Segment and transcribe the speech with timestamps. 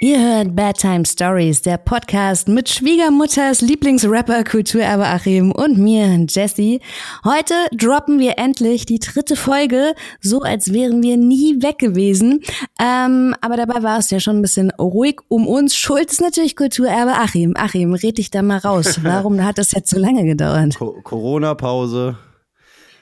[0.00, 6.78] Ihr hört Bad Time Stories, der Podcast mit Schwiegermutters Lieblingsrapper Kulturerbe Achim und mir, Jesse.
[7.24, 12.44] Heute droppen wir endlich die dritte Folge, so als wären wir nie weg gewesen.
[12.80, 15.74] Ähm, aber dabei war es ja schon ein bisschen ruhig um uns.
[15.74, 17.54] Schuld ist natürlich Kulturerbe Achim.
[17.56, 19.00] Achim, red dich da mal raus.
[19.02, 20.78] Warum hat das jetzt so lange gedauert?
[20.78, 22.16] Corona-Pause.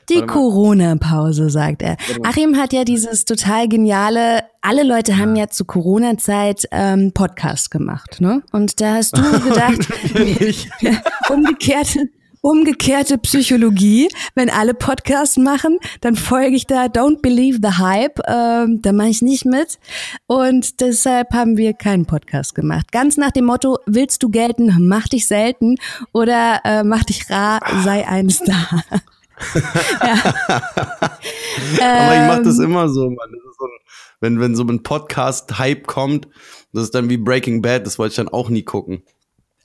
[0.09, 1.97] Die Corona-Pause, sagt er.
[2.23, 8.21] Achim hat ja dieses total geniale, alle Leute haben ja zu Corona-Zeit ähm, Podcast gemacht,
[8.21, 8.43] ne?
[8.53, 9.89] Und da hast du gedacht,
[11.29, 12.09] umgekehrte,
[12.47, 18.81] umgekehrte Psychologie, wenn alle Podcasts machen, dann folge ich da Don't Believe the Hype, ähm,
[18.83, 19.81] da mache ich nicht mit.
[20.29, 22.93] Und deshalb haben wir keinen Podcast gemacht.
[22.93, 25.75] Ganz nach dem Motto, willst du gelten, mach dich selten
[26.13, 28.85] oder äh, mach dich rar, sei ein Star.
[31.81, 33.31] Aber ich mache das immer so, Mann.
[33.59, 33.71] So ein,
[34.21, 36.29] wenn, wenn so ein Podcast-Hype kommt,
[36.73, 39.03] das ist dann wie Breaking Bad, das wollte ich dann auch nie gucken.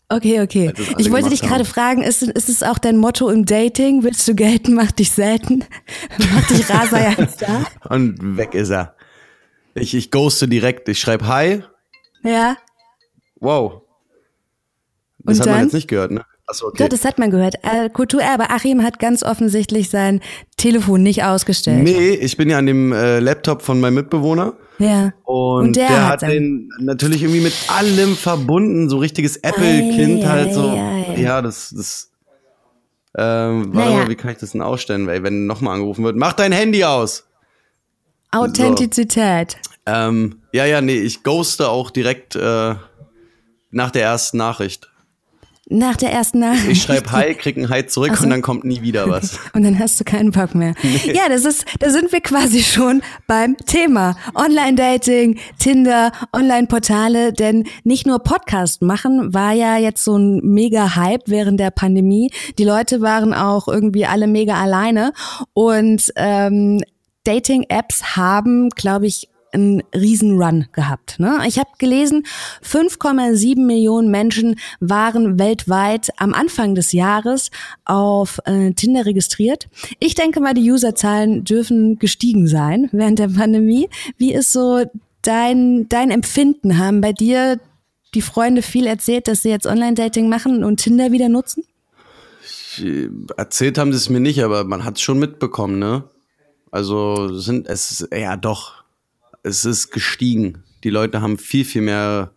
[0.10, 0.74] Okay, okay.
[0.98, 4.04] Ich wollte dich gerade fragen, ist, ist es auch dein Motto im Dating?
[4.04, 5.64] Willst du gelten, mach dich selten?
[6.34, 7.66] mach dich sei ein Star?
[7.90, 8.96] Und weg ist er.
[9.74, 10.90] Ich, ich ghoste direkt.
[10.90, 11.64] Ich schreibe Hi.
[12.24, 12.58] Ja.
[13.40, 13.84] Wow.
[15.20, 15.64] Das Und hat man dann?
[15.66, 16.26] jetzt nicht gehört, ne?
[16.52, 16.84] Achso, okay.
[16.84, 17.56] Doch, das hat man gehört.
[17.64, 20.20] Äh, Kulturerbe Achim hat ganz offensichtlich sein
[20.58, 21.84] Telefon nicht ausgestellt.
[21.84, 24.54] Nee, ich bin ja an dem äh, Laptop von meinem Mitbewohner.
[24.78, 25.14] Ja.
[25.24, 30.24] Und, Und der der, hat hat den natürlich irgendwie mit allem verbunden, so richtiges Apple-Kind
[30.24, 30.70] Ei, halt ei, so.
[30.72, 31.16] ei.
[31.22, 32.12] Ja, das, das.
[33.18, 34.04] Ähm, warte Naja.
[34.04, 36.18] mal, wie kann ich das denn ausstellen, ey, wenn nochmal angerufen wird?
[36.18, 37.26] Mach dein Handy aus!
[38.32, 39.58] Authentizität.
[39.86, 42.76] Ähm, ja, ja, nee, ich ghoste auch direkt äh,
[43.72, 44.91] nach der ersten Nachricht.
[45.74, 46.68] Nach der ersten Nachricht.
[46.68, 48.26] Ich schreibe Hi, krieg ein Hi zurück so.
[48.26, 49.40] und dann kommt nie wieder was.
[49.54, 50.74] Und dann hast du keinen Bock mehr.
[51.06, 54.18] Ja, das ist, da sind wir quasi schon beim Thema.
[54.36, 61.24] Online-Dating, Tinder, Online-Portale, denn nicht nur Podcast machen war ja jetzt so ein mega Hype
[61.28, 62.32] während der Pandemie.
[62.58, 65.14] Die Leute waren auch irgendwie alle mega alleine
[65.54, 66.82] und ähm,
[67.24, 71.20] Dating-Apps haben, glaube ich, einen riesen Run gehabt.
[71.20, 71.40] Ne?
[71.48, 72.24] Ich habe gelesen,
[72.64, 77.52] 5,7 Millionen Menschen waren weltweit am Anfang des Jahres
[77.86, 79.68] auf äh, Tinder registriert.
[80.00, 83.90] Ich denke mal, die Userzahlen dürfen gestiegen sein während der Pandemie.
[84.18, 84.84] Wie ist so
[85.22, 86.78] dein, dein Empfinden?
[86.78, 87.60] Haben bei dir
[88.14, 91.64] die Freunde viel erzählt, dass sie jetzt Online-Dating machen und Tinder wieder nutzen?
[93.38, 96.04] Erzählt haben sie es mir nicht, aber man hat es schon mitbekommen, ne?
[96.72, 98.81] Also sind es ja doch,
[99.44, 100.64] es ist gestiegen.
[100.84, 102.34] Die Leute haben viel, viel mehr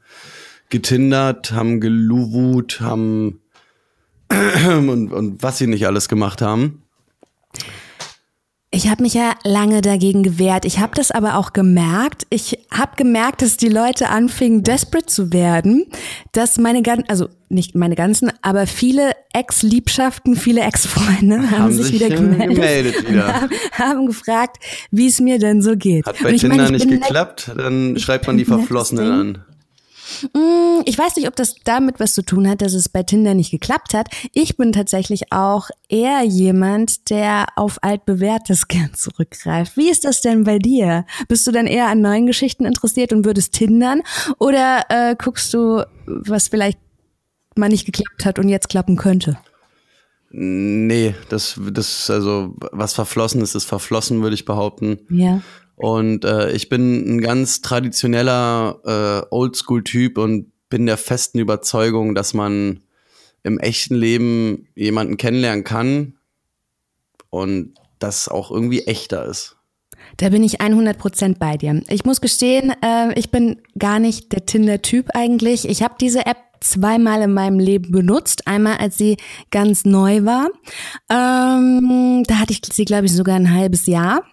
[0.71, 3.41] getindert, haben geluwut, haben
[4.31, 6.84] und, und was sie nicht alles gemacht haben.
[8.75, 10.65] Ich habe mich ja lange dagegen gewehrt.
[10.65, 12.27] Ich habe das aber auch gemerkt.
[12.31, 15.87] Ich habe gemerkt, dass die Leute anfingen, desperate zu werden,
[16.33, 21.87] dass meine ganzen, also nicht meine ganzen, aber viele Ex-Liebschaften, viele Ex-Freunde haben, Haben sich,
[21.87, 23.33] sich, wieder gemeldet, gemeldet wieder.
[23.41, 24.57] haben, haben gefragt,
[24.91, 26.05] wie es mir denn so geht.
[26.05, 29.45] Hat bei Tinder meine, nicht geklappt, dann schreibt man die Verflossenen an.
[30.35, 33.35] Mm, Ich weiß nicht, ob das damit was zu tun hat, dass es bei Tinder
[33.35, 34.09] nicht geklappt hat.
[34.33, 39.77] Ich bin tatsächlich auch eher jemand, der auf altbewährtes gern zurückgreift.
[39.77, 41.07] Wie ist das denn bei dir?
[41.29, 44.03] Bist du dann eher an neuen Geschichten interessiert und würdest tindern?
[44.39, 46.79] Oder äh, guckst du, was vielleicht
[47.57, 49.39] mal nicht geklappt hat und jetzt klappen könnte?
[50.37, 54.99] Nee, das, das, also, was verflossen ist, ist verflossen, würde ich behaupten.
[55.09, 55.43] Ja.
[55.77, 62.35] Und äh, ich bin ein ganz traditioneller äh, Oldschool-Typ und bin der festen Überzeugung, dass
[62.35, 62.81] man
[63.43, 66.15] im echten Leben jemanden kennenlernen kann
[67.31, 69.57] und das auch irgendwie echter ist.
[70.17, 71.83] Da bin ich 100% bei dir.
[71.89, 75.69] Ich muss gestehen, äh, ich bin gar nicht der Tinder-Typ eigentlich.
[75.69, 78.47] Ich habe diese App zweimal in meinem Leben benutzt.
[78.47, 79.17] Einmal, als sie
[79.51, 80.49] ganz neu war.
[81.11, 84.25] Ähm, da hatte ich sie, glaube ich, sogar ein halbes Jahr.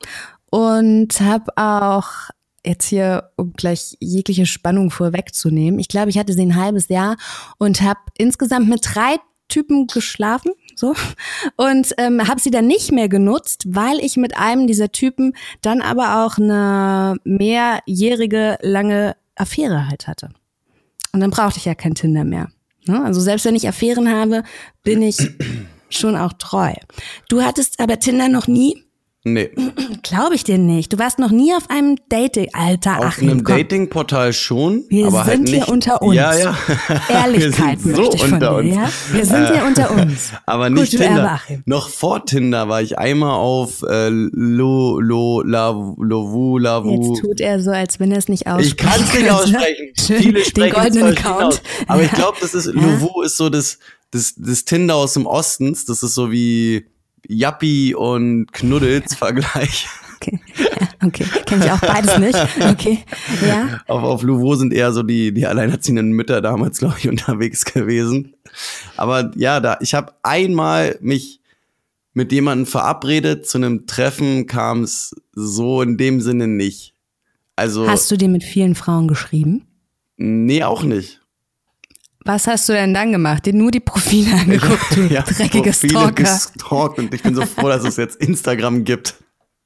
[0.52, 2.30] Und habe auch
[2.64, 7.18] jetzt hier, um gleich jegliche Spannung vorwegzunehmen, ich glaube, ich hatte sie ein halbes Jahr
[7.58, 9.16] und habe insgesamt mit drei
[9.48, 10.96] Typen geschlafen, so
[11.58, 15.82] und ähm, habe sie dann nicht mehr genutzt, weil ich mit einem dieser Typen dann
[15.82, 20.30] aber auch eine mehrjährige lange Affäre halt hatte.
[21.12, 22.50] Und dann brauchte ich ja kein Tinder mehr.
[22.86, 23.04] Ne?
[23.04, 24.44] Also selbst wenn ich Affären habe,
[24.84, 25.18] bin ich
[25.90, 26.74] schon auch treu.
[27.28, 28.86] Du hattest aber Tinder noch nie?
[29.24, 29.52] Nee.
[30.02, 30.92] Glaube ich dir nicht.
[30.94, 32.98] Du warst noch nie auf einem Dating, Alter.
[32.98, 33.44] Auf Achim, einem.
[33.44, 35.54] Dating-Portal schon, Wir aber sind halt nicht.
[35.66, 36.16] hier unter uns.
[36.16, 36.58] Ja, ja.
[37.10, 38.76] Ehrlichkeit Wir sind so möchte ich von unter dir, uns.
[38.76, 38.90] ja?
[39.12, 40.32] Wir sind hier unter uns.
[40.48, 41.62] Aber nicht Kulturerbe Tinder.
[41.68, 47.12] Noch vor Tinder war ich einmal auf äh, Lo, Lo, La, Lovu, Lavu.
[47.14, 48.72] Jetzt tut er so, als wenn er es nicht ausspricht.
[48.72, 49.92] Ich kann es nicht aussprechen.
[50.00, 51.44] Viele den sprechen es goldenen Count.
[51.44, 51.62] aus.
[51.88, 52.18] Aber ich Ja.
[52.18, 53.78] glaube, das ist Lovu ist so das,
[54.10, 55.86] das, das Tinder aus dem Ostens.
[55.86, 56.88] Das ist so wie
[57.28, 59.88] Yappi und Knuddels Vergleich.
[60.18, 61.26] Okay, ja, okay.
[61.48, 62.38] kenne ich auch beides nicht.
[62.60, 63.00] Okay,
[63.48, 63.82] ja.
[63.88, 68.36] Auf, auf Louveau sind eher so die, die alleinerziehenden Mütter damals, glaube ich, unterwegs gewesen.
[68.98, 71.42] Aber ja, da, ich habe einmal mich
[72.14, 76.94] mit jemandem verabredet, zu einem Treffen kam es so in dem Sinne nicht.
[77.56, 79.66] Also, Hast du dir mit vielen Frauen geschrieben?
[80.18, 81.21] nee, auch nicht.
[82.26, 83.46] Was hast du denn dann gemacht?
[83.46, 86.24] Dir nur die Profile angeguckt, du Ja, dreckige Profile Stalker.
[86.24, 89.16] gestalkt und ich bin so froh, dass es jetzt Instagram gibt.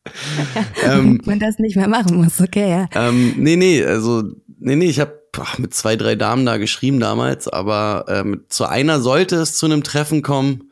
[0.83, 2.87] ähm, Man das nicht mehr machen muss, okay, ja.
[2.93, 4.23] Ähm, nee, nee, also,
[4.59, 5.19] nee, nee, ich habe
[5.57, 9.65] mit zwei, drei Damen da geschrieben damals, aber äh, mit, zu einer sollte es zu
[9.65, 10.71] einem Treffen kommen.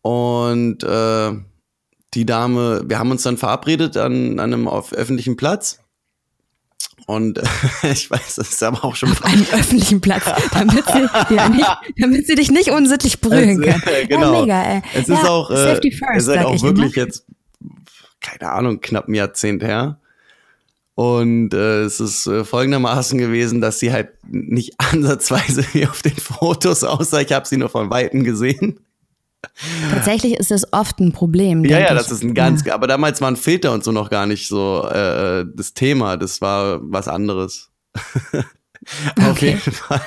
[0.00, 1.32] Und äh,
[2.14, 5.80] die Dame, wir haben uns dann verabredet an, an einem auf öffentlichen Platz.
[7.06, 7.40] Und
[7.82, 11.68] ich weiß, das ist aber auch schon Auf einem öffentlichen Platz, damit sie, ja, nicht,
[11.98, 13.92] damit sie dich nicht unsittlich berühren Es- kann.
[13.94, 14.34] äh, genau.
[14.34, 14.82] Ja, mega, ey.
[14.94, 17.06] Es ja, ist auch, äh, Safety es first, ist halt sag auch ich wirklich immer.
[17.06, 17.26] jetzt,
[18.20, 20.00] keine Ahnung, knapp ein Jahrzehnt her.
[20.96, 26.16] Und äh, es ist äh, folgendermaßen gewesen, dass sie halt nicht ansatzweise wie auf den
[26.16, 27.20] Fotos aussah.
[27.20, 28.80] Ich habe sie nur von Weitem gesehen.
[29.90, 31.64] Tatsächlich ist das oft ein Problem.
[31.64, 31.98] Ja, ja, ich.
[31.98, 35.44] das ist ein ganz, aber damals waren Filter und so noch gar nicht so äh,
[35.54, 36.16] das Thema.
[36.16, 37.70] Das war was anderes.
[39.18, 39.50] Auf Okay.
[39.50, 40.00] jeden Fall.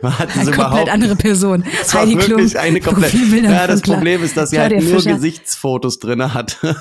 [0.00, 1.64] Man hat Eine komplett andere Person.
[1.92, 2.50] Heidi Klum.
[2.56, 3.14] eine komplett.
[3.14, 3.82] Ja, das.
[3.82, 5.14] Problem ist, dass sie Claudia halt nur Fischer.
[5.14, 6.76] Gesichtsfotos drinne hatte.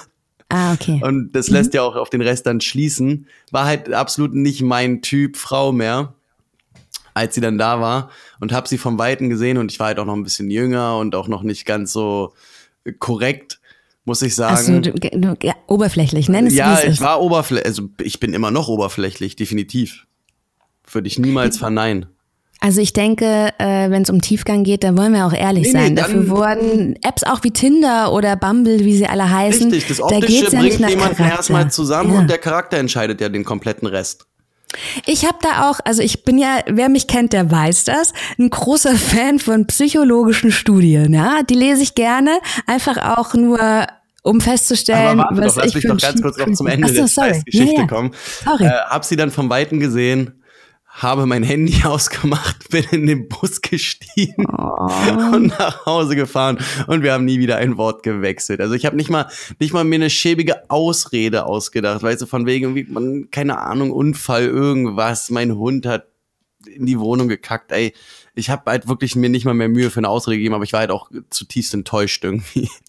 [0.50, 1.00] Ah, okay.
[1.04, 3.28] Und das lässt ja auch auf den Rest dann schließen.
[3.52, 6.14] War halt absolut nicht mein Typ Frau mehr,
[7.14, 8.10] als sie dann da war.
[8.40, 10.98] Und habe sie vom Weiten gesehen und ich war halt auch noch ein bisschen jünger
[10.98, 12.34] und auch noch nicht ganz so
[12.86, 13.60] äh, korrekt,
[14.06, 14.56] muss ich sagen.
[14.56, 18.20] Also, du, du, ja, oberflächlich, nenn es ja, wie es ich war oberflächlich, also ich
[18.20, 20.06] bin immer noch oberflächlich, definitiv.
[20.92, 22.08] Würde ich niemals verneinen.
[22.64, 25.74] Also ich denke, äh, wenn es um Tiefgang geht, dann wollen wir auch ehrlich Nee,
[25.74, 25.96] nee, sein.
[25.96, 29.72] dann- Dafür wurden Apps auch wie Tinder oder Bumble, wie sie alle heißen.
[29.72, 32.20] Richtig, das da Optische ja bringt nicht nach jemanden erstmal zusammen ja.
[32.20, 34.28] und der Charakter entscheidet ja den kompletten Rest.
[35.06, 38.50] Ich habe da auch, also ich bin ja, wer mich kennt, der weiß das, ein
[38.50, 41.14] großer Fan von psychologischen Studien.
[41.14, 43.88] Ja, die lese ich gerne, einfach auch nur
[44.24, 46.68] um festzustellen, Aber warte was doch, lass ich mich für doch ganz kurz noch zum
[46.68, 47.30] Ende Ach so, der sorry.
[47.30, 47.88] Scheißgeschichte ja, ja.
[47.88, 48.12] kommen.
[48.46, 48.66] Sorry.
[48.66, 50.41] Äh, hab sie dann vom Weiten gesehen,
[50.94, 54.88] habe mein Handy ausgemacht, bin in den Bus gestiegen Oh.
[55.34, 58.60] und nach Hause gefahren und wir haben nie wieder ein Wort gewechselt.
[58.62, 59.28] Also ich habe nicht mal
[59.60, 63.92] nicht mal mir eine schäbige Ausrede ausgedacht, weißt du, von wegen irgendwie, man, keine Ahnung,
[63.92, 66.08] Unfall, irgendwas, mein Hund hat
[66.66, 67.94] in die Wohnung gekackt, ey.
[68.36, 70.74] Ich habe halt wirklich mir nicht mal mehr Mühe für eine Ausrede gegeben, aber ich
[70.74, 72.70] war halt auch zutiefst enttäuscht irgendwie.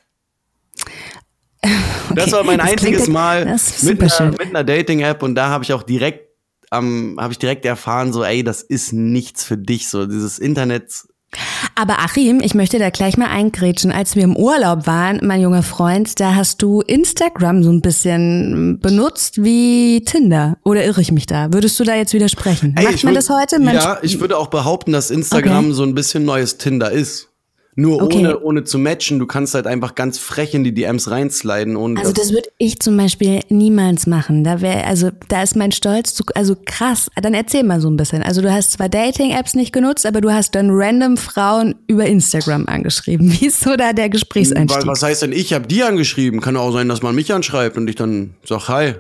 [2.15, 3.45] Das war mein Das einziges Mal
[3.83, 6.29] mit einer, mit einer Dating-App und da habe ich auch direkt,
[6.73, 11.05] ähm, habe ich direkt erfahren, so, ey, das ist nichts für dich, so dieses Internet.
[11.77, 13.91] Aber Achim, ich möchte da gleich mal eingrätschen.
[13.91, 18.79] Als wir im Urlaub waren, mein junger Freund, da hast du Instagram so ein bisschen
[18.81, 20.59] benutzt wie Tinder.
[20.63, 21.51] Oder irre ich mich da?
[21.51, 22.75] Würdest du da jetzt widersprechen?
[22.77, 23.59] Ey, Macht man würd- das heute?
[23.61, 25.73] Man Ja, ich würde auch behaupten, dass Instagram Okay.
[25.73, 27.29] so ein bisschen neues Tinder ist.
[27.75, 28.19] Nur Okay.
[28.19, 31.99] ohne, ohne zu matchen, du kannst halt einfach ganz frech in die DMs reinsliden ohne
[31.99, 34.45] Also das würde ich zum Beispiel niemals machen.
[34.45, 37.09] Da wäre, also da ist mein Stolz zu, also krass.
[37.21, 38.23] Dann erzähl mal so ein bisschen.
[38.23, 42.67] Also du hast zwar Dating-Apps nicht genutzt, aber du hast dann random Frauen über Instagram
[42.67, 43.33] angeschrieben.
[43.41, 44.87] Wie ist so da der Gesprächseinstieg?
[44.87, 46.43] was heißt denn, ich habe die angeschrieben?
[46.43, 48.97] Kann auch sein, dass man mich anschreibt und ich dann sag Hi.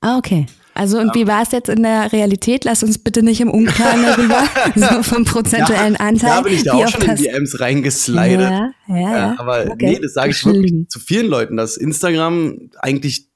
[0.00, 0.46] Ah, okay.
[0.74, 2.64] Also und wie war es jetzt in der Realität?
[2.64, 6.30] Lass uns bitte nicht im Unklaren darüber, so vom prozentuellen Anteil.
[6.30, 8.40] Da bin ich da auch schon in DMs reingeslidet.
[8.50, 9.36] Ja, ja, ja.
[9.38, 9.92] Aber Okay.
[9.92, 13.28] nee, das sage ich wirklich zu vielen Leuten, dass Instagram eigentlich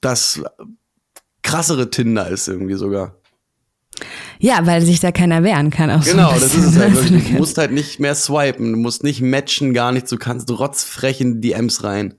[0.00, 0.42] das
[1.42, 3.16] krassere Tinder ist irgendwie sogar.
[4.40, 5.90] Ja, weil sich da keiner wehren kann.
[5.90, 7.28] Auch Genau, so das ist es halt wirklich.
[7.30, 11.20] Du musst halt nicht mehr swipen, du musst nicht matchen, gar nichts, du kannst rotzfrech
[11.20, 12.14] in die DMs rein.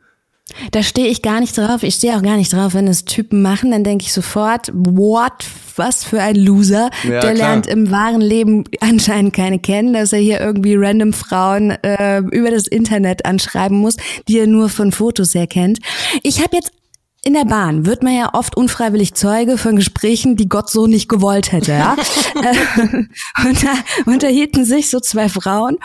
[0.72, 1.82] Da stehe ich gar nicht drauf.
[1.82, 5.34] Ich stehe auch gar nicht drauf, wenn es Typen machen, dann denke ich sofort, what,
[5.76, 6.92] was für ein Loser.
[7.04, 7.34] Ja, der klar.
[7.34, 12.52] lernt im wahren Leben anscheinend keine kennen, dass er hier irgendwie random Frauen äh, über
[12.52, 13.98] das Internet anschreiben muss,
[14.28, 15.80] die er nur von Fotos her kennt.
[16.22, 16.72] Ich habe jetzt
[17.26, 21.10] in der Bahn wird man ja oft unfreiwillig Zeuge von Gesprächen, die Gott so nicht
[21.10, 21.74] gewollt hätte.
[21.74, 21.98] Ja?
[22.36, 23.74] Äh, und da
[24.06, 25.78] unterhielten sich so zwei Frauen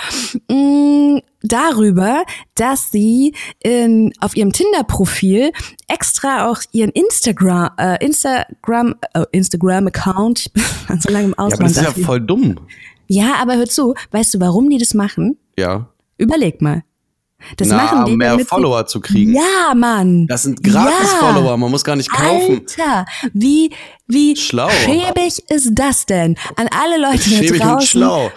[0.48, 2.24] mh, mm, darüber,
[2.56, 5.52] dass sie in, auf ihrem Tinder-Profil
[5.86, 10.52] extra auch ihren Instagram, äh, Instagram, äh, Instagram-Account, ich
[10.88, 11.52] bin so lange im Ausland.
[11.52, 12.56] Ja, aber das ist ja voll dumm.
[13.06, 15.38] Ja, aber hör zu, weißt du, warum die das machen?
[15.56, 15.88] Ja.
[16.18, 16.82] Überleg mal.
[17.56, 19.34] Das Na, machen die, um mehr Follower zu kriegen.
[19.34, 20.26] Ja, Mann.
[20.26, 22.62] Das sind Gratis-Follower, man muss gar nicht kaufen.
[22.78, 23.70] Alter, wie,
[24.06, 24.70] wie schlau.
[24.70, 26.36] schäbig ist das denn?
[26.56, 27.74] An alle Leute da schäbig draußen.
[27.74, 28.30] Und schlau.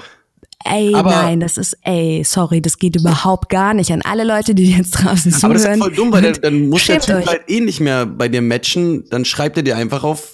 [0.65, 3.91] Ey, aber nein, das ist, ey, sorry, das geht überhaupt gar nicht.
[3.91, 5.43] An alle Leute, die jetzt draußen zuhören.
[5.43, 8.05] Aber das ist voll dumm, weil der, dann muss der Typ halt eh nicht mehr
[8.05, 9.03] bei dir matchen.
[9.09, 10.32] Dann schreibt er dir einfach auf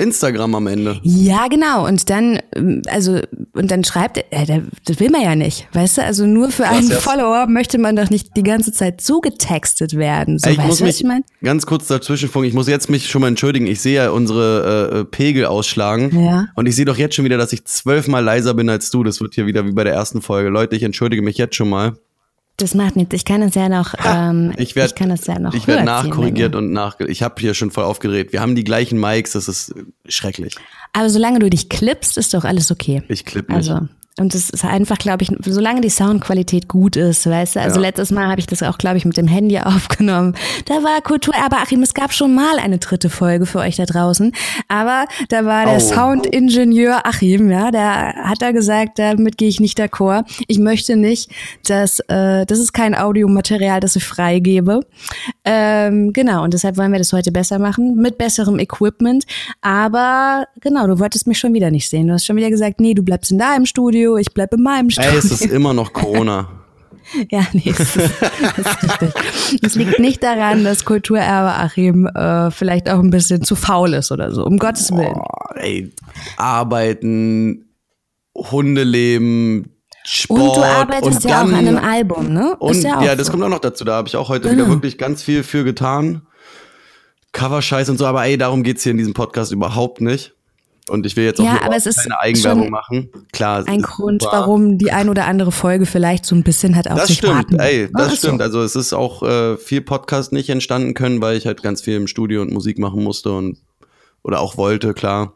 [0.00, 0.98] Instagram am Ende.
[1.02, 1.86] Ja, genau.
[1.86, 2.40] Und dann,
[2.88, 3.20] also,
[3.52, 6.04] und dann schreibt er, das will man ja nicht, weißt du?
[6.04, 10.38] Also nur für einen Follower möchte man doch nicht die ganze Zeit zugetextet werden.
[10.38, 11.24] So, ich weißt muss du, mich ich mein?
[11.42, 12.48] ganz kurz dazwischenfunken.
[12.48, 13.66] Ich muss jetzt mich schon mal entschuldigen.
[13.66, 16.24] Ich sehe ja unsere äh, Pegel ausschlagen.
[16.24, 16.48] Ja.
[16.54, 19.04] Und ich sehe doch jetzt schon wieder, dass ich zwölfmal leiser bin als du.
[19.04, 20.48] Das wird hier wieder wie bei der ersten Folge.
[20.48, 21.92] Leute, ich entschuldige mich jetzt schon mal.
[22.60, 23.14] Das macht nichts.
[23.14, 23.94] Ich kann es ja noch.
[24.04, 25.54] Ähm, ich, werd, ich kann es ja noch.
[25.54, 27.00] Ich werde nachkorrigiert und nach.
[27.00, 28.32] Ich habe hier schon voll aufgedreht.
[28.32, 29.32] Wir haben die gleichen Mics.
[29.32, 29.74] Das ist
[30.06, 30.56] schrecklich.
[30.92, 33.02] Aber solange du dich klippst, ist doch alles okay.
[33.08, 33.56] Ich klipp nicht.
[33.56, 33.88] Also
[34.18, 37.82] und es ist einfach, glaube ich, solange die Soundqualität gut ist, weißt du, also ja.
[37.82, 40.34] letztes Mal habe ich das auch, glaube ich, mit dem Handy aufgenommen.
[40.66, 43.86] Da war Kultur, aber Achim, es gab schon mal eine dritte Folge für euch da
[43.86, 44.32] draußen,
[44.68, 45.80] aber da war der oh.
[45.80, 50.24] Soundingenieur Achim, ja, der hat da gesagt, damit gehe ich nicht d'accord.
[50.48, 51.30] Ich möchte nicht,
[51.66, 54.80] dass, äh, das ist kein Audiomaterial, das ich freigebe.
[55.44, 59.24] Ähm, genau, und deshalb wollen wir das heute besser machen, mit besserem Equipment,
[59.62, 62.08] aber genau, du wolltest mich schon wieder nicht sehen.
[62.08, 64.90] Du hast schon wieder gesagt, nee, du bleibst in deinem Studio, ich bleibe in meinem
[64.90, 65.10] Studio.
[65.10, 66.48] Ey, es ist immer noch Corona.
[67.30, 69.12] Ja, nee, das ist, das ist richtig.
[69.62, 74.12] Es liegt nicht daran, dass Kulturerbe Achim äh, vielleicht auch ein bisschen zu faul ist
[74.12, 75.16] oder so, um Gottes Willen.
[75.16, 75.92] Oh, ey,
[76.36, 77.70] arbeiten,
[78.36, 79.70] Hundeleben,
[80.04, 80.40] Sport.
[80.40, 82.56] Und du arbeitest und ja dann, auch an einem Album, ne?
[82.58, 83.32] Und ja, ja, auch das so.
[83.32, 83.84] kommt auch noch dazu.
[83.84, 84.64] Da habe ich auch heute Genau.
[84.64, 86.22] wieder wirklich ganz viel für getan.
[87.32, 90.34] Cover-Scheiß und so, aber ey, darum geht's hier in diesem Podcast überhaupt nicht.
[90.90, 93.08] Und ich will jetzt auch Ja, aber es ist keine Eigenwerbung machen.
[93.32, 93.64] Klar.
[93.66, 94.36] Ein Grund, super.
[94.38, 97.58] warum die ein oder andere Folge vielleicht so ein bisschen hat auf Das stimmt, warten.
[97.60, 98.38] ey, das ist stimmt.
[98.40, 98.44] So.
[98.44, 101.96] Also es ist auch äh, viel Podcast nicht entstanden können, weil ich halt ganz viel
[101.96, 103.56] im Studio und Musik machen musste und
[104.22, 105.32] oder auch wollte, klar.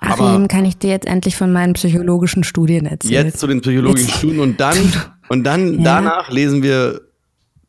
[0.00, 3.26] aber- Achim, kann ich dir jetzt endlich von meinen psychologischen Studien erzählen?
[3.26, 4.76] Jetzt zu den psychologischen Jetzt- Studien und dann
[5.28, 6.00] und dann Ja.
[6.00, 7.00] danach lesen wir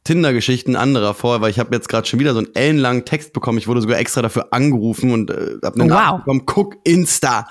[0.04, 3.58] Tinder-Geschichten anderer vor, weil ich habe jetzt gerade schon wieder so einen ellenlangen Text bekommen.
[3.58, 5.90] Ich wurde sogar extra dafür angerufen und äh, habe eine Wow.
[5.90, 6.42] Nachricht bekommen.
[6.46, 7.48] Guck Insta.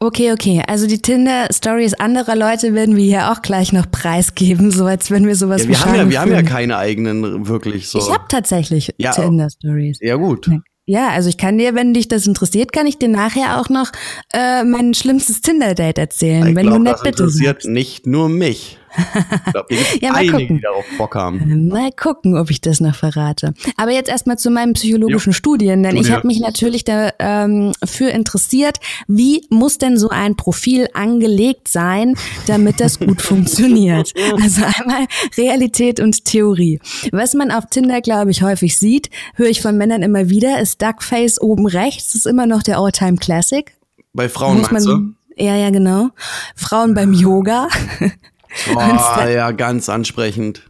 [0.00, 0.62] Okay, okay.
[0.66, 5.26] Also die Tinder-Stories anderer Leute werden wir hier auch gleich noch preisgeben, so als wenn
[5.26, 7.98] wir sowas Ja, wie wir haben ja, wir haben ja keine eigenen wirklich so.
[7.98, 9.98] Ich habe tatsächlich Ja, Tinder-Stories.
[10.00, 10.50] ja gut.
[10.86, 13.90] Ja, also ich kann dir, wenn dich das interessiert, kann ich dir nachher auch noch
[14.34, 17.68] äh, mein schlimmstes Tinder-Date erzählen, Ich wenn glaub, du das nett bitte interessiert sagst.
[17.68, 18.76] nicht nur mich.
[19.46, 20.56] Ich glaube, Ja, mal einige, gucken.
[20.56, 21.68] die darauf Bock haben.
[21.68, 23.54] Mal gucken, ob ich das noch verrate.
[23.76, 25.36] Aber jetzt erstmal zu meinen psychologischen Jo.
[25.36, 26.12] Studien, denn ich Studie.
[26.16, 27.72] habe mich natürlich dafür ähm,
[28.14, 32.14] interessiert, wie muss denn so ein Profil angelegt sein,
[32.46, 34.12] damit das gut funktioniert.
[34.40, 36.80] Also einmal Realität und Theorie.
[37.12, 40.80] Was man auf Tinder, glaube ich, häufig sieht, höre ich von Männern immer wieder, ist
[40.82, 43.72] Duckface oben rechts, ist immer noch der All-Time Classic.
[44.12, 44.92] Bei Frauen Muss meinst du?
[44.92, 46.10] man, ja, ja, genau.
[46.54, 47.68] Frauen beim Yoga.
[48.72, 50.62] Boah, ja, ganz ansprechend.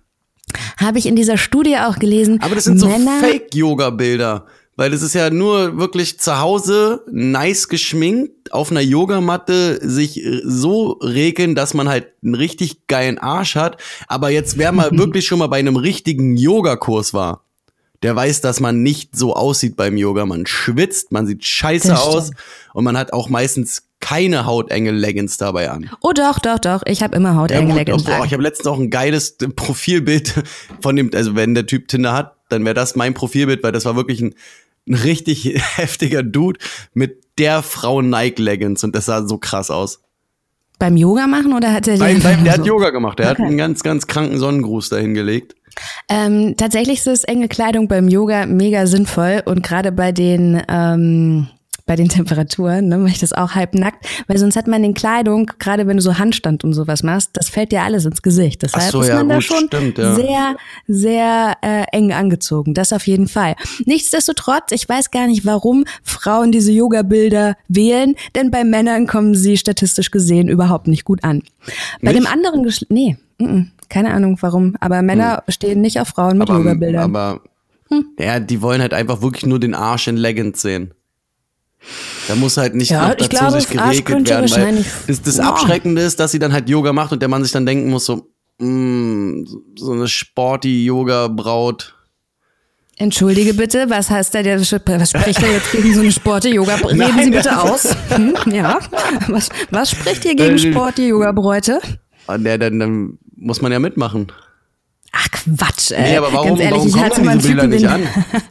[0.76, 2.40] Habe ich in dieser Studie auch gelesen.
[2.42, 4.46] Aber das sind so Fake-Yoga-Bilder.
[4.76, 10.92] Weil das ist ja nur wirklich zu Hause nice geschminkt, auf einer Yogamatte sich so
[11.00, 13.80] regeln, dass man halt einen richtig geilen Arsch hat.
[14.08, 17.44] Aber jetzt, wer mal wirklich schon mal bei einem richtigen Yogakurs war,
[18.02, 20.26] der weiß, dass man nicht so aussieht beim Yoga.
[20.26, 22.32] Man schwitzt, man sieht scheiße aus
[22.74, 25.88] und man hat auch meistens keine hautenge Leggings dabei an.
[26.02, 26.82] Oh doch, doch, doch.
[26.86, 28.06] Ich habe immer Ja, hautenge gut, Leggings.
[28.06, 30.34] auch, boah, ich habe letztens auch ein geiles Profilbild
[30.82, 33.86] von dem, also wenn der Typ Tinder hat, dann wäre das mein Profilbild, weil das
[33.86, 34.34] war wirklich ein,
[34.86, 35.44] ein richtig
[35.76, 36.60] heftiger Dude
[36.92, 40.02] mit der Frau Nike Leggings und das sah so krass aus.
[40.78, 42.66] Beim Yoga machen oder hat er beim, der hat?
[42.66, 43.46] Yoga gemacht, der hat Okay.
[43.48, 45.54] einen ganz, ganz kranken Sonnengruß dahingelegt.
[46.10, 51.48] Ähm, tatsächlich ist enge Kleidung beim Yoga mega sinnvoll und gerade bei den ähm,
[51.86, 54.94] bei den Temperaturen, ne, mache ich das auch halb nackt, weil sonst hat man in
[54.94, 58.62] Kleidung, gerade wenn du so Handstand und sowas machst, das fällt dir alles ins Gesicht.
[58.62, 60.14] Deshalb so, ist ja, man da gut, schon stimmt, ja.
[60.14, 62.72] sehr, sehr äh, eng angezogen.
[62.72, 63.54] Das auf jeden Fall.
[63.84, 69.58] Nichtsdestotrotz, ich weiß gar nicht, warum Frauen diese Yoga-Bilder wählen, denn bei Männern kommen sie
[69.58, 71.42] statistisch gesehen überhaupt nicht gut an.
[72.00, 72.24] Bei Nicht?
[72.24, 76.38] dem anderen Geschlecht, nee, mm, mm, keine Ahnung warum, aber Männer stehen nicht auf Frauen
[76.38, 77.02] mit Aber, Yoga-Bildern.
[77.02, 77.40] aber
[77.90, 78.06] Hm.
[78.18, 80.94] Ja, die wollen halt einfach wirklich nur den Arsch in Leggings sehen.
[82.28, 85.44] Da muss halt nicht Ja, noch dazu glaube, sich geregelt werden, weil das, das Ja.
[85.48, 88.06] Abschreckende ist, dass sie dann halt Yoga macht und der Mann sich dann denken muss,
[88.06, 89.44] so, mm,
[89.78, 91.94] so eine sporty Yoga-Braut.
[92.96, 94.68] Entschuldige bitte, was heißt da der, was
[95.10, 96.74] spricht da jetzt gegen so eine Sporte-Yoga?
[96.84, 97.88] Reden Nein, Sie bitte aus.
[98.10, 98.78] Hm, ja.
[99.28, 101.80] Was, was spricht hier gegen Äh, Sporte-Yoga-Bräute?
[102.28, 104.28] Und der, dann, dann muss man ja mitmachen.
[105.16, 106.10] Ach Quatsch, ey.
[106.10, 108.02] Nee, aber warum, Ganz ehrlich, warum ich hatte mal Bilder nicht an?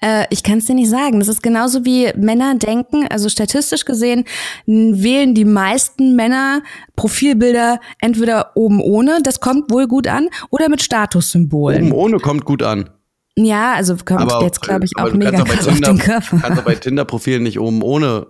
[0.00, 1.18] Äh, ich kann es dir nicht sagen.
[1.18, 3.08] Das ist genauso wie Männer denken.
[3.10, 4.24] Also statistisch gesehen
[4.66, 6.62] wählen die meisten Männer
[6.94, 11.86] Profilbilder entweder oben ohne, das kommt wohl gut an, oder mit Statussymbolen.
[11.86, 12.90] Oben ohne kommt gut an.
[13.34, 16.38] Ja, also kommt Aber jetzt, glaube ich, aber auch mega krass auf Tinder- den Körper.
[16.40, 18.28] Kannst du bei Tinder-Profilen nicht oben ohne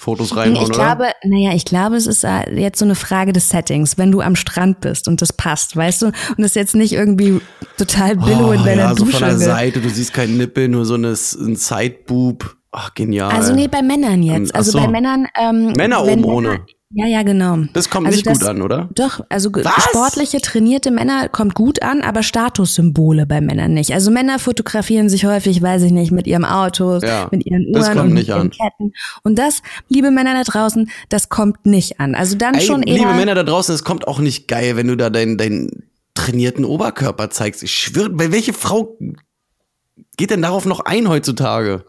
[0.00, 0.74] Fotos reinhauen, Ich oder?
[0.96, 3.98] glaube, naja, ich glaube, es ist äh, jetzt so eine Frage des Settings.
[3.98, 7.40] Wenn du am Strand bist und das passt, weißt du, und das jetzt nicht irgendwie
[7.76, 9.42] total billow in Oh, deiner ja, so Dusche von der wird.
[9.50, 12.56] Seite, du siehst keinen Nippel, nur so eine, ein Sideboob.
[12.72, 13.30] Ach, genial.
[13.32, 14.54] Also nee, bei Männern jetzt.
[14.54, 14.78] Also so.
[14.78, 15.26] bei Männern.
[15.38, 16.60] Ähm, Männer oben Männer- ohne.
[16.92, 17.58] Ja, ja, genau.
[17.72, 18.88] Das kommt also nicht gut an, oder?
[18.94, 19.84] Doch, also Was?
[19.84, 23.92] sportliche, trainierte Männer kommt gut an, aber Statussymbole bei Männern nicht.
[23.92, 27.88] Also Männer fotografieren sich häufig, weiß ich nicht, mit ihrem Autos, Ja, mit ihren das
[27.88, 28.50] Uhren und nicht mit ihren an.
[28.50, 28.92] Ketten.
[29.22, 32.16] Und das, liebe Männer da draußen, das kommt nicht an.
[32.16, 32.98] Also dann Ey, schon eher.
[32.98, 36.64] liebe Männer da draußen, es kommt auch nicht geil, wenn du da deinen deinen trainierten
[36.64, 37.62] Oberkörper zeigst.
[37.62, 38.98] Ich schwöre, bei welche Frau
[40.16, 41.84] geht denn darauf noch ein heutzutage?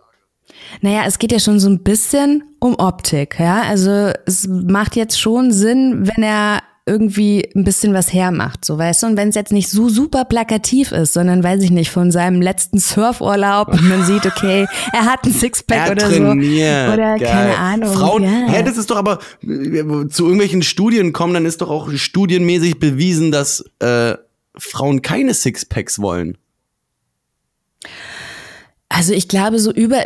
[0.81, 3.63] Naja, es geht ja schon so ein bisschen um Optik, ja.
[3.63, 9.03] Also es macht jetzt schon Sinn, wenn er irgendwie ein bisschen was hermacht, so weißt
[9.03, 9.07] du.
[9.07, 12.41] Und wenn es jetzt nicht so super plakativ ist, sondern weiß ich nicht, von seinem
[12.41, 16.87] letzten Surfurlaub und man sieht, okay, er hat ein Sixpack Er oder trainiert.
[16.87, 16.93] so.
[16.93, 17.27] Oder Geil.
[17.27, 17.93] keine Ahnung.
[17.93, 18.47] Frauen, ja.
[18.47, 23.31] hä, das ist doch aber, zu irgendwelchen Studien kommen, dann ist doch auch studienmäßig bewiesen,
[23.31, 24.15] dass äh,
[24.57, 26.37] Frauen keine Sixpacks wollen.
[28.89, 30.03] Also ich glaube, so über,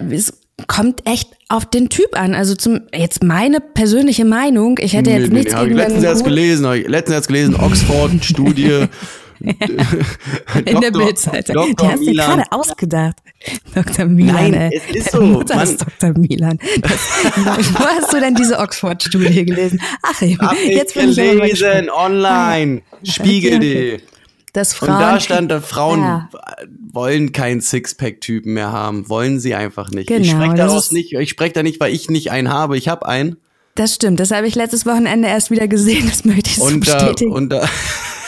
[0.68, 2.34] kommt echt auf den Typ an.
[2.34, 6.24] Also zum, jetzt meine persönliche Meinung, ich hätte jetzt nichts hab ich gegen letztens erst
[6.24, 8.88] gelesen, letztens erst gelesen, Oxford-Studie.
[9.40, 9.58] in
[10.82, 11.76] der Bildzeitung.
[11.76, 13.16] Die hast du dir gerade ausgedacht.
[13.74, 14.06] Dr.
[14.06, 14.70] Milan, Nein, ey.
[14.90, 15.68] es ist Deine so, Mutter Mann.
[15.68, 16.18] ist Dr.
[16.18, 16.60] Milan.
[16.62, 19.82] Wo hast du denn diese Oxford-Studie gelesen?
[20.02, 24.00] Ach, eben, jetzt bin ich gelesen, online, Spiegel.de.
[24.56, 26.30] Das Und Frauen, da stand, dass Frauen Ja.
[26.92, 29.10] wollen keinen Sixpack-Typen mehr haben.
[29.10, 30.10] Wollen sie einfach nicht.
[30.10, 32.78] ich Genau, spreche das daraus nicht, ich spreche da nicht, weil ich nicht einen habe.
[32.78, 33.36] Ich habe einen.
[33.76, 36.88] das stimmt, das habe ich letztes Wochenende erst wieder gesehen, das möchte ich so Und,
[36.88, 37.32] da, bestätigen.
[37.34, 37.68] und da,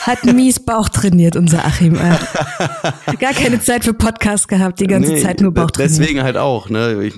[0.02, 1.94] Hat mies Bauch trainiert, unser Achim.
[1.96, 2.16] äh.
[3.18, 5.98] Gar keine Zeit für Podcast gehabt, die ganze Nee, Zeit nur Bauch trainiert.
[5.98, 7.02] Deswegen halt auch, ne?
[7.04, 7.14] Ich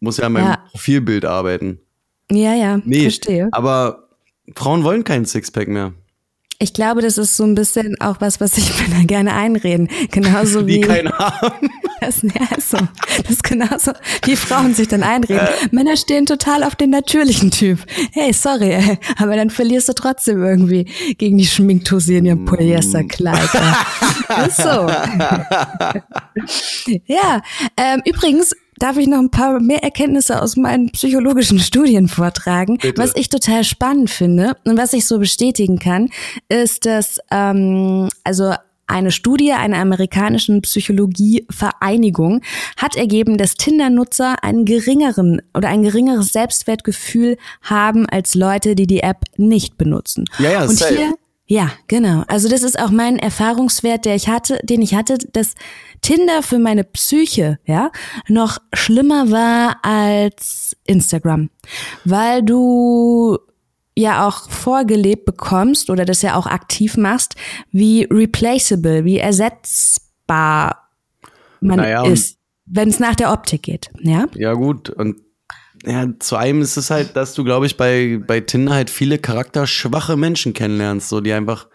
[0.00, 0.58] muss ja an meinem Ja.
[0.70, 1.80] Profilbild arbeiten.
[2.30, 3.48] Ja, ja, Nee, verstehe.
[3.52, 4.08] aber
[4.54, 5.92] Frauen wollen keinen Sixpack mehr.
[6.58, 9.88] Ich glaube, das ist so ein bisschen auch was, was sich Männer gerne einreden.
[10.10, 10.80] Genauso Die wie.
[10.80, 11.70] keinen haben.
[11.98, 12.76] Das, ja, ist so.
[13.22, 13.90] das ist genauso,
[14.26, 15.48] wie Frauen sich dann einreden.
[15.70, 17.78] Männer stehen total auf den natürlichen Typ.
[18.12, 20.84] Hey, sorry, ey, aber dann verlierst du trotzdem irgendwie
[21.16, 23.48] gegen die Schminktussi in ihrem Polyesterkleid.
[23.54, 24.46] ey.
[24.46, 24.88] ist so.
[27.06, 27.40] ja,
[27.78, 32.78] ähm, übrigens darf ich noch ein paar mehr Erkenntnisse aus meinen psychologischen Studien vortragen.
[32.78, 33.00] Bitte.
[33.00, 36.08] Was ich total spannend finde und was ich so bestätigen kann,
[36.48, 38.54] ist, dass ähm, also
[38.88, 42.42] eine Studie einer amerikanischen Psychologievereinigung
[42.76, 49.00] hat ergeben, dass Tinder-Nutzer einen geringeren oder ein geringeres Selbstwertgefühl haben als Leute, die die
[49.00, 50.24] App nicht benutzen.
[50.38, 50.94] Ja, ja, Und safe.
[50.94, 51.14] hier,
[51.48, 52.24] ja, genau.
[52.26, 55.54] Also das ist auch mein Erfahrungswert, der ich hatte, den ich hatte, dass
[56.02, 57.92] Tinder für meine Psyche, ja,
[58.28, 61.50] noch schlimmer war als Instagram,
[62.04, 63.38] weil du
[63.96, 67.36] ja auch vorgelebt bekommst oder das ja auch aktiv machst,
[67.70, 70.90] wie replaceable, wie ersetzbar
[71.60, 74.26] man Naja, ist, wenn es nach der Optik geht, ja?
[74.34, 74.90] Ja, gut.
[74.90, 75.16] Und
[75.86, 79.18] ja, zu einem ist es halt, dass du, glaube ich, bei, bei Tinder halt viele
[79.18, 81.68] charakterschwache Menschen kennenlernst, so die einfach.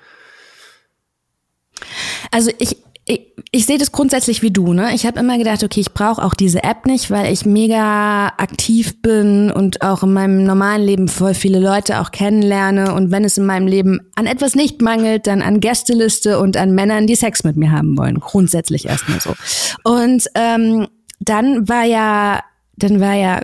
[2.30, 4.93] Also ich, ich, ich sehe das grundsätzlich wie du, ne?
[4.93, 9.02] Ich habe immer gedacht, okay, ich brauche auch diese App nicht, weil ich mega aktiv
[9.02, 12.93] bin und auch in meinem normalen Leben voll viele Leute auch kennenlerne.
[12.93, 16.76] Und wenn es in meinem Leben an etwas nicht mangelt, dann an Gästeliste und an
[16.76, 18.19] Männern, die Sex mit mir haben wollen.
[18.19, 19.36] Grundsätzlich erstmal so.
[19.84, 20.88] Und ähm,
[21.21, 22.41] dann war ja,
[22.76, 23.41] dann war ja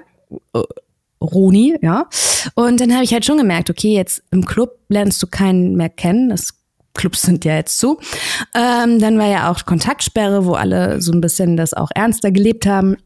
[1.21, 2.07] Roni, ja.
[2.55, 5.89] Und dann habe ich halt schon gemerkt, okay, jetzt im Club lernst du keinen mehr
[5.89, 6.29] kennen.
[6.29, 6.53] Das
[6.93, 7.99] Clubs sind ja jetzt zu.
[8.55, 12.65] Ähm, dann war ja auch Kontaktsperre, wo alle so ein bisschen das auch ernster gelebt
[12.65, 12.97] haben.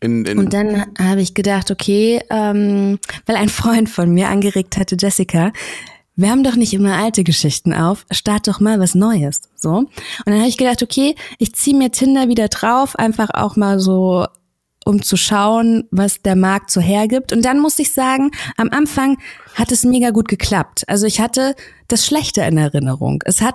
[0.00, 4.76] In, in, Und dann habe ich gedacht, okay, ähm, weil ein Freund von mir angeregt
[4.76, 5.52] hatte, Jessica,
[6.14, 9.42] wärm doch nicht immer alte Geschichten auf, start doch mal was Neues.
[9.56, 9.70] So.
[9.70, 9.88] Und
[10.26, 14.26] dann habe ich gedacht, okay, ich ziehe mir Tinder wieder drauf, einfach auch mal so
[14.84, 17.32] um zu schauen, was der Markt so hergibt.
[17.32, 19.18] Und dann muss ich sagen, am Anfang
[19.54, 20.84] hat es mega gut geklappt.
[20.86, 21.54] Also ich hatte
[21.88, 23.22] das Schlechte in Erinnerung.
[23.24, 23.54] Es hat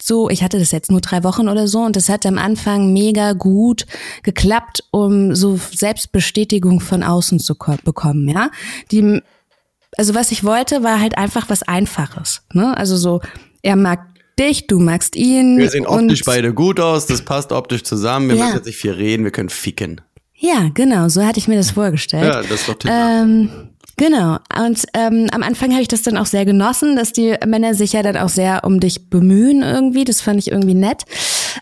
[0.00, 2.92] so, ich hatte das jetzt nur drei Wochen oder so und es hat am Anfang
[2.92, 3.86] mega gut
[4.22, 8.50] geklappt, um so Selbstbestätigung von außen zu bekommen, ja.
[8.92, 9.20] Die,
[9.96, 12.76] also was ich wollte, war halt einfach was Einfaches, ne?
[12.76, 13.20] Also so,
[13.62, 14.06] er mag
[14.38, 15.58] dich, du magst ihn.
[15.58, 18.44] Wir sehen optisch beide gut aus, das passt optisch zusammen, wir ja.
[18.44, 20.00] müssen jetzt nicht viel reden, wir können ficken.
[20.40, 22.24] Ja, genau, so hatte ich mir das vorgestellt.
[22.24, 23.22] Ja, das ist doch Tinder.
[23.22, 23.50] Ähm,
[23.98, 24.38] Genau.
[24.56, 27.92] Und ähm, am Anfang habe ich das dann auch sehr genossen, dass die Männer sich
[27.94, 30.04] ja dann auch sehr um dich bemühen irgendwie.
[30.04, 31.02] Das fand ich irgendwie nett.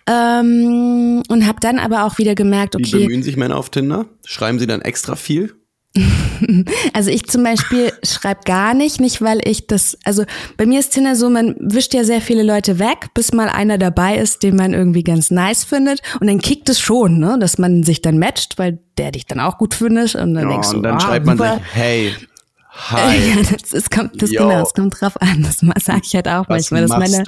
[0.06, 2.92] Ähm, und habe dann aber auch wieder gemerkt, okay.
[2.92, 4.04] Wie bemühen sich Männer auf Tinder?
[4.24, 5.54] Schreiben sie dann extra viel?
[6.92, 10.24] also ich zum Beispiel schreibe gar nicht, nicht weil ich das, also
[10.56, 13.78] bei mir ist Tinder so, man wischt ja sehr viele Leute weg, bis mal einer
[13.78, 17.58] dabei ist, den man irgendwie ganz nice findet und dann kickt es schon, ne, dass
[17.58, 20.70] man sich dann matcht, weil der dich dann auch gut findet und dann ja, denkst
[20.70, 21.54] du, und dann oh, schreibt man super.
[21.54, 22.14] sich, hey,
[22.70, 23.30] hi.
[23.30, 26.48] ja, das, das kommt, das genau, das kommt drauf an, das sage ich halt auch
[26.48, 27.24] Was manchmal, dass Männer,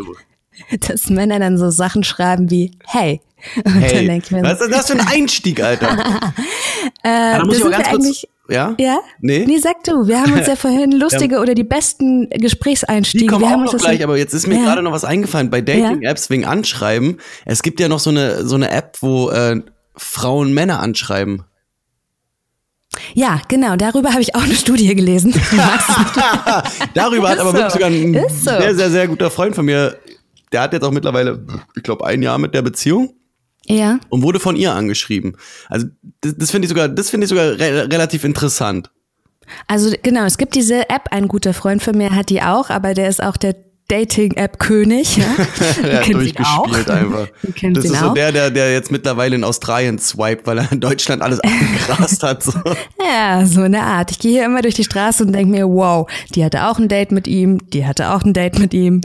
[0.88, 3.20] dass Männer dann so Sachen schreiben wie, hey,
[3.64, 5.92] Hey, was ist das für ein Einstieg, Alter?
[7.02, 8.74] äh, da muss ich aber ganz kurz, ja?
[8.78, 9.00] Ja?
[9.20, 9.44] Nee?
[9.46, 10.06] Nee, sag du.
[10.06, 11.40] Wir haben uns ja vorhin lustige ja.
[11.40, 13.24] oder die besten Gesprächseinstiege.
[13.24, 14.64] Die kommen wir auch haben noch gleich, aber jetzt ist mir ja.
[14.64, 15.50] gerade noch was eingefallen.
[15.50, 17.18] Bei Dating-Apps wegen Anschreiben.
[17.44, 19.60] Es gibt ja noch so eine, so eine App, wo äh,
[19.96, 21.44] Frauen Männer anschreiben.
[23.14, 23.76] Ja, genau.
[23.76, 25.32] Darüber habe ich auch eine Studie gelesen.
[26.94, 27.56] darüber hat aber so.
[27.56, 28.50] wirklich sogar ein so.
[28.50, 29.98] sehr, sehr, sehr guter Freund von mir.
[30.52, 31.44] Der hat jetzt auch mittlerweile,
[31.76, 33.14] ich glaube, ein Jahr mit der Beziehung.
[33.68, 34.00] Ja.
[34.08, 35.36] Und wurde von ihr angeschrieben.
[35.68, 35.86] Also
[36.20, 38.90] das, das finde ich sogar, das finde ich sogar re relativ interessant.
[39.66, 42.94] Also genau, es gibt diese App, ein guter Freund von mir hat die auch, aber
[42.94, 43.56] der ist auch der
[43.88, 45.16] Dating-App-König.
[45.16, 45.24] Ja?
[45.82, 47.28] der hat durchgespielt einfach.
[47.72, 51.22] Das ist so der, der, der jetzt mittlerweile in Australien swiped, weil er in Deutschland
[51.22, 52.42] alles abgegrast hat.
[52.42, 52.52] So.
[53.02, 54.10] Ja, so eine Art.
[54.10, 56.88] Ich gehe hier immer durch die Straße und denke mir, wow, die hatte auch ein
[56.88, 59.00] Date mit ihm, die hatte auch ein Date mit ihm.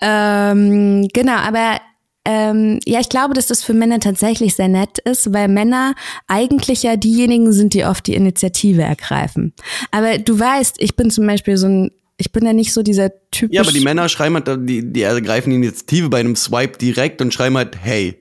[0.00, 1.80] Ähm, genau, aber
[2.30, 5.94] ähm, ja, ich glaube, dass das für Männer tatsächlich sehr nett ist, weil Männer
[6.26, 9.54] eigentlich ja diejenigen sind, die oft die Initiative ergreifen.
[9.92, 13.12] Aber du weißt, ich bin zum Beispiel so ein ich bin ja nicht so dieser
[13.30, 13.52] Typ.
[13.52, 17.22] Ja, aber die Männer schreiben halt, die, die ergreifen die Initiative bei einem Swipe direkt
[17.22, 18.20] und schreiben halt, hey.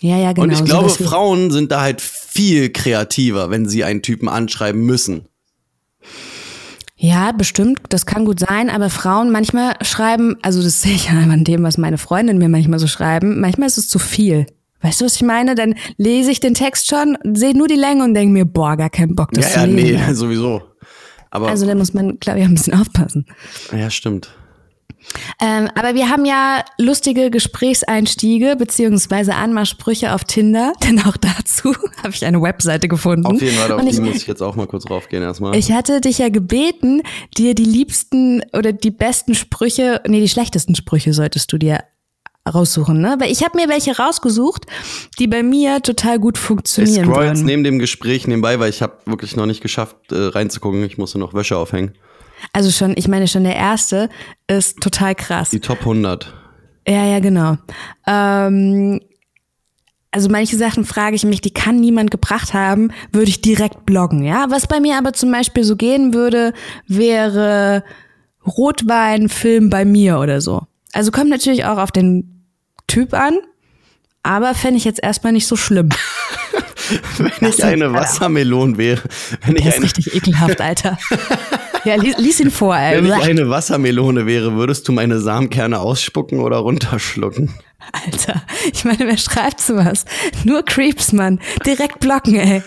[0.00, 0.44] Ja, ja, genau.
[0.44, 4.82] Und ich glaube, so Frauen sind da halt viel kreativer, wenn sie einen Typen anschreiben
[4.82, 5.26] müssen.
[6.96, 11.12] Ja, bestimmt, das kann gut sein, aber Frauen manchmal schreiben, also das sehe ich ja
[11.12, 14.46] an dem, was meine Freundinnen mir manchmal so schreiben, manchmal ist es zu viel.
[14.80, 15.54] Weißt du, was ich meine?
[15.54, 18.90] Dann lese ich den Text schon, sehe nur die Länge und denke mir, boah, gar
[18.90, 19.98] keinen Bock, das ja, zu lesen.
[19.98, 20.62] Ja, nee, sowieso.
[21.30, 23.26] Aber also da muss man, glaube ich, ein bisschen aufpassen.
[23.72, 24.36] Ja, stimmt.
[25.40, 32.10] Ähm, aber wir haben ja lustige Gesprächseinstiege beziehungsweise Anmachsprüche auf Tinder, denn auch dazu habe
[32.10, 33.26] ich eine Webseite gefunden.
[33.26, 35.56] Auf jeden Fall, auf die muss ich jetzt auch mal kurz raufgehen erstmal.
[35.56, 37.02] Ich hatte dich ja gebeten,
[37.36, 41.80] dir die liebsten oder die besten Sprüche, nee, die schlechtesten Sprüche solltest du dir
[42.52, 43.16] raussuchen, ne?
[43.18, 44.66] Weil ich habe mir welche rausgesucht,
[45.18, 47.04] die bei mir total gut funktionieren.
[47.04, 50.16] Ich scroll jetzt neben dem Gespräch nebenbei, weil ich habe wirklich noch nicht geschafft äh,
[50.16, 50.84] reinzugucken.
[50.84, 51.94] Ich musste noch Wäsche aufhängen.
[52.52, 54.08] Also schon, ich meine schon der erste
[54.46, 55.50] ist total krass.
[55.50, 56.32] Die Top 100.
[56.86, 57.56] Ja, ja, genau.
[58.06, 59.00] Ähm,
[60.10, 64.22] also manche Sachen frage ich mich, die kann niemand gebracht haben, würde ich direkt bloggen,
[64.22, 64.46] ja.
[64.48, 66.52] Was bei mir aber zum Beispiel so gehen würde,
[66.86, 67.82] wäre
[68.46, 70.62] Rotweinfilm bei mir oder so.
[70.92, 72.46] Also kommt natürlich auch auf den
[72.86, 73.38] Typ an,
[74.22, 75.88] aber fände ich jetzt erstmal nicht so schlimm.
[77.18, 79.02] wenn ich eine Wassermelone wäre.
[79.44, 80.98] Wenn ich ist eine richtig ekelhaft, Alter.
[81.84, 82.96] ja, lies, lies, ihn vor, ey.
[82.96, 87.54] Wenn ich eine Wassermelone wäre, würdest du meine Samenkerne ausspucken oder runterschlucken?
[87.92, 88.42] Alter,
[88.72, 90.04] ich meine, wer schreibt sowas?
[90.44, 91.40] Nur Creeps, Mann.
[91.66, 92.62] Direkt blocken, ey.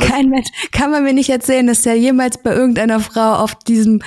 [0.00, 4.02] Kein Mensch, kann man mir nicht erzählen, dass der jemals bei irgendeiner Frau auf diesem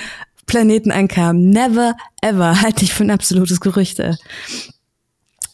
[0.46, 1.50] Planeten ankam.
[1.50, 2.60] Never, ever.
[2.62, 4.16] Halte ich für ein absolutes Gerüchte.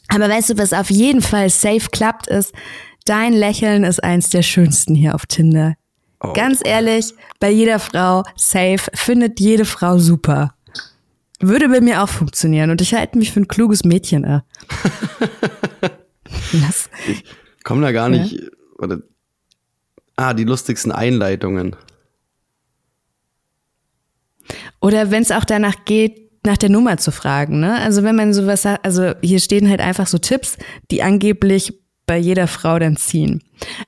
[0.09, 2.53] Aber weißt du, was auf jeden Fall safe klappt, ist,
[3.05, 5.75] dein Lächeln ist eins der schönsten hier auf Tinder.
[6.21, 6.33] Oh.
[6.35, 10.55] Ganz ehrlich, bei jeder Frau safe, findet jede Frau super.
[11.41, 14.25] Würde bei mir auch funktionieren und ich halte mich für ein kluges Mädchen.
[14.25, 14.41] Äh.
[16.53, 16.91] Was?
[17.09, 18.33] Ich komme da gar nicht.
[18.33, 18.49] Ja?
[18.79, 18.99] Oder,
[20.17, 21.77] ah, die lustigsten Einleitungen.
[24.81, 27.61] Oder wenn es auch danach geht, nach der Nummer zu fragen.
[27.61, 27.79] Ne?
[27.81, 30.57] Also wenn man sowas also hier stehen halt einfach so Tipps,
[30.91, 31.79] die angeblich
[32.11, 33.41] bei jeder Frau dann ziehen.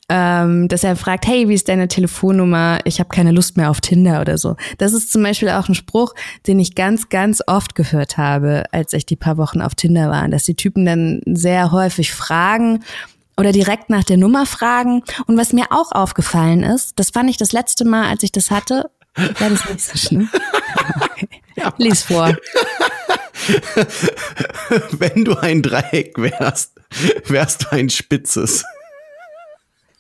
[0.09, 2.79] Ähm, dass er fragt, hey, wie ist deine Telefonnummer?
[2.85, 4.55] Ich habe keine Lust mehr auf Tinder oder so.
[4.79, 6.15] Das ist zum Beispiel auch ein Spruch,
[6.47, 10.29] den ich ganz, ganz oft gehört habe, als ich die paar Wochen auf Tinder war,
[10.29, 12.85] dass die Typen dann sehr häufig fragen
[13.37, 15.03] oder direkt nach der Nummer fragen.
[15.27, 18.53] Und was mir auch aufgefallen ist, das fand ich das letzte Mal, als ich das
[18.53, 20.31] hatte, war das nicht so schlimm.
[21.01, 21.29] Okay.
[21.55, 21.71] Ja.
[21.77, 22.35] Lies vor.
[24.93, 26.72] Wenn du ein Dreieck wärst,
[27.27, 28.65] wärst du ein Spitzes.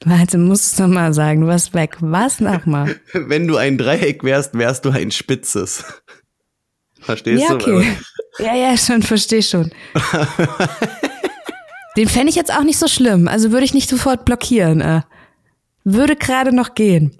[0.04, 1.96] Warte, musst du mal sagen, du warst weg.
[2.00, 3.00] Was nochmal?
[3.12, 5.84] Wenn du ein Dreieck wärst, wärst du ein Spitzes.
[7.00, 7.96] Verstehst ja, okay.
[8.38, 8.44] du?
[8.44, 9.70] Ja, ja, schon, versteh schon.
[11.96, 13.28] Den fände ich jetzt auch nicht so schlimm.
[13.28, 14.80] Also würde ich nicht sofort blockieren.
[14.80, 15.02] Äh.
[15.84, 17.18] Würde gerade noch gehen.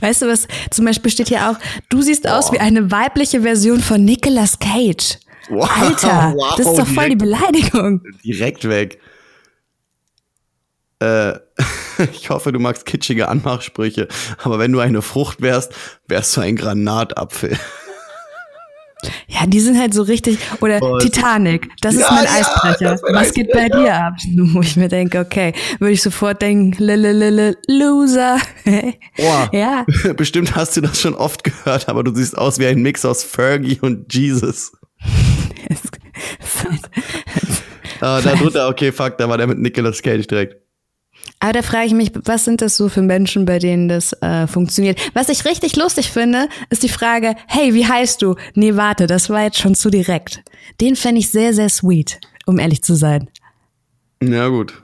[0.00, 0.46] Weißt du was?
[0.70, 1.56] Zum Beispiel steht hier auch,
[1.88, 2.38] du siehst Boah.
[2.38, 5.18] aus wie eine weibliche Version von Nicolas Cage.
[5.48, 8.02] Wow, Alter, wow, das ist doch voll direkt, die Beleidigung.
[8.24, 9.00] Direkt weg.
[11.00, 11.34] Äh,
[12.12, 14.08] ich hoffe, du magst kitschige Anmachsprüche,
[14.42, 15.72] aber wenn du eine Frucht wärst,
[16.06, 17.58] wärst du ein Granatapfel.
[19.28, 20.38] Ja, die sind halt so richtig.
[20.60, 22.98] Oder oh, Titanic, das ja, ist mein ja, Eisbrecher.
[23.12, 24.14] Was geht bei dir ab?
[24.36, 28.38] Wo ich mir denke, okay, würde ich sofort denken, lelelele, Loser.
[29.16, 29.86] Boah, ja.
[30.16, 33.22] Bestimmt hast du das schon oft gehört, aber du siehst aus wie ein Mix aus
[33.22, 34.72] Fergie und Jesus.
[38.00, 40.56] ah, da drunter, okay, fuck, da war der mit Nicolas Cage direkt.
[41.40, 44.46] Aber da frage ich mich, was sind das so für Menschen, bei denen das äh,
[44.46, 44.98] funktioniert?
[45.14, 48.34] Was ich richtig lustig finde, ist die Frage, hey, wie heißt du?
[48.54, 50.42] Nee, warte, das war jetzt schon zu direkt.
[50.80, 53.28] Den fände ich sehr, sehr sweet, um ehrlich zu sein.
[54.22, 54.82] Ja, gut.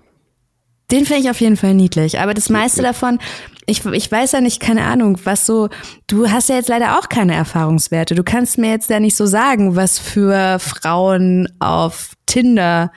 [0.90, 2.20] Den fände ich auf jeden Fall niedlich.
[2.20, 3.18] Aber das meiste davon,
[3.66, 5.70] ich, ich weiß ja nicht, keine Ahnung, was so,
[6.06, 8.14] du hast ja jetzt leider auch keine Erfahrungswerte.
[8.14, 12.92] Du kannst mir jetzt ja nicht so sagen, was für Frauen auf Tinder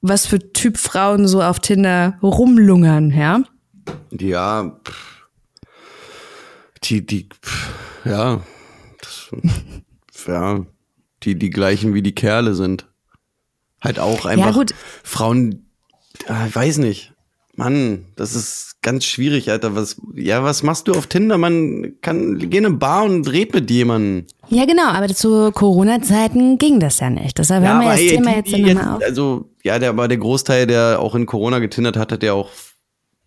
[0.00, 3.42] was für Typ Frauen so auf Tinder rumlungern, ja?
[4.10, 4.80] Ja,
[6.84, 7.28] die, die,
[8.04, 8.42] ja,
[9.00, 9.30] das,
[10.26, 10.64] ja,
[11.22, 12.86] die, die gleichen wie die Kerle sind.
[13.80, 14.74] Halt auch einfach ja, gut.
[15.02, 15.66] Frauen,
[16.18, 17.14] ich weiß nicht.
[17.60, 19.76] Mann, das ist ganz schwierig, Alter.
[19.76, 21.36] Was, ja, was machst du auf Tinder?
[21.36, 24.26] Man kann, geh in eine Bar und red mit jemandem.
[24.48, 27.36] Ja, genau, aber zu Corona-Zeiten ging das ja nicht.
[27.36, 29.02] Deshalb ja, haben wir das ey, Thema jetzt, jetzt nochmal auf.
[29.02, 32.48] Also, ja, der, aber der Großteil, der auch in Corona getindert hat, hat ja auch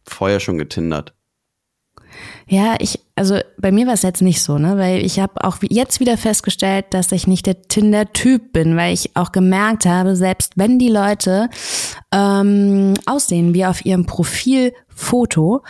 [0.08, 1.14] vorher schon getindert.
[2.48, 5.58] Ja, ich, also bei mir war es jetzt nicht so, ne, weil ich habe auch
[5.62, 10.54] jetzt wieder festgestellt, dass ich nicht der Tinder-Typ bin, weil ich auch gemerkt habe, selbst
[10.56, 11.50] wenn die Leute
[12.12, 15.64] ähm, aussehen wie auf ihrem Profilfoto,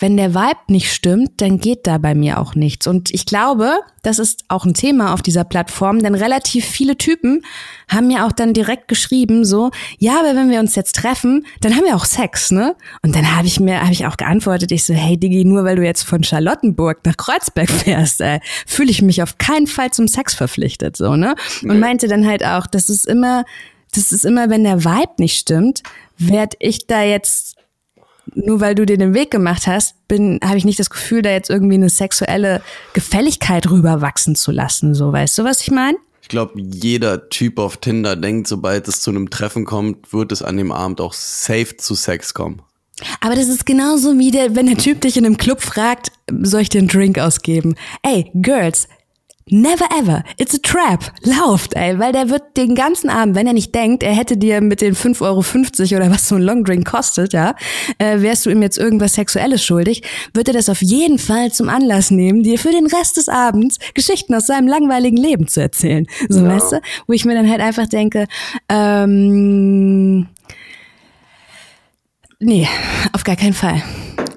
[0.00, 2.86] wenn der Vibe nicht stimmt, dann geht da bei mir auch nichts.
[2.86, 3.70] Und ich glaube,
[4.02, 7.42] das ist auch ein Thema auf dieser Plattform, denn relativ viele Typen
[7.86, 11.76] haben mir auch dann direkt geschrieben, so, ja, aber wenn wir uns jetzt treffen, dann
[11.76, 12.76] haben wir auch Sex, ne?
[13.02, 15.76] Und dann habe ich mir, habe ich auch geantwortet, ich so, hey Digi, nur weil
[15.76, 20.08] du jetzt von Charlottenburg nach Kreuzberg fährst, äh, fühle ich mich auf keinen Fall zum
[20.08, 21.34] Sex verpflichtet, so, ne?
[21.62, 23.44] Und meinte dann halt auch, das ist immer,
[23.94, 25.82] das ist immer, wenn der Vibe nicht stimmt,
[26.16, 27.59] werd ich da jetzt
[28.34, 31.30] nur weil du dir den Weg gemacht hast, bin, habe ich nicht das Gefühl, da
[31.30, 34.94] jetzt irgendwie eine sexuelle Gefälligkeit rüberwachsen zu lassen.
[34.94, 35.96] So, weißt du, was ich meine?
[36.22, 40.42] Ich glaube, jeder Typ auf Tinder denkt, sobald es zu einem Treffen kommt, wird es
[40.42, 42.62] an dem Abend auch safe zu Sex kommen.
[43.20, 46.60] Aber das ist genauso wie der, wenn der Typ dich in einem Club fragt, soll
[46.60, 47.74] ich dir einen Drink ausgeben?
[48.02, 48.88] Ey, Girls,
[49.50, 50.22] Never ever.
[50.36, 51.12] It's a trap.
[51.22, 51.98] Lauft, ey.
[51.98, 54.94] Weil der wird den ganzen Abend, wenn er nicht denkt, er hätte dir mit den
[54.94, 57.54] 5,50 Euro oder was so ein Longdrink kostet, ja,
[57.98, 60.02] äh, wärst du ihm jetzt irgendwas Sexuelles schuldig,
[60.34, 63.78] wird er das auf jeden Fall zum Anlass nehmen, dir für den Rest des Abends
[63.94, 66.06] Geschichten aus seinem langweiligen Leben zu erzählen.
[66.28, 66.48] So, ja.
[66.48, 66.80] weißt du?
[67.06, 68.26] Wo ich mir dann halt einfach denke,
[68.68, 70.28] ähm,
[72.38, 72.68] nee,
[73.12, 73.82] auf gar keinen Fall.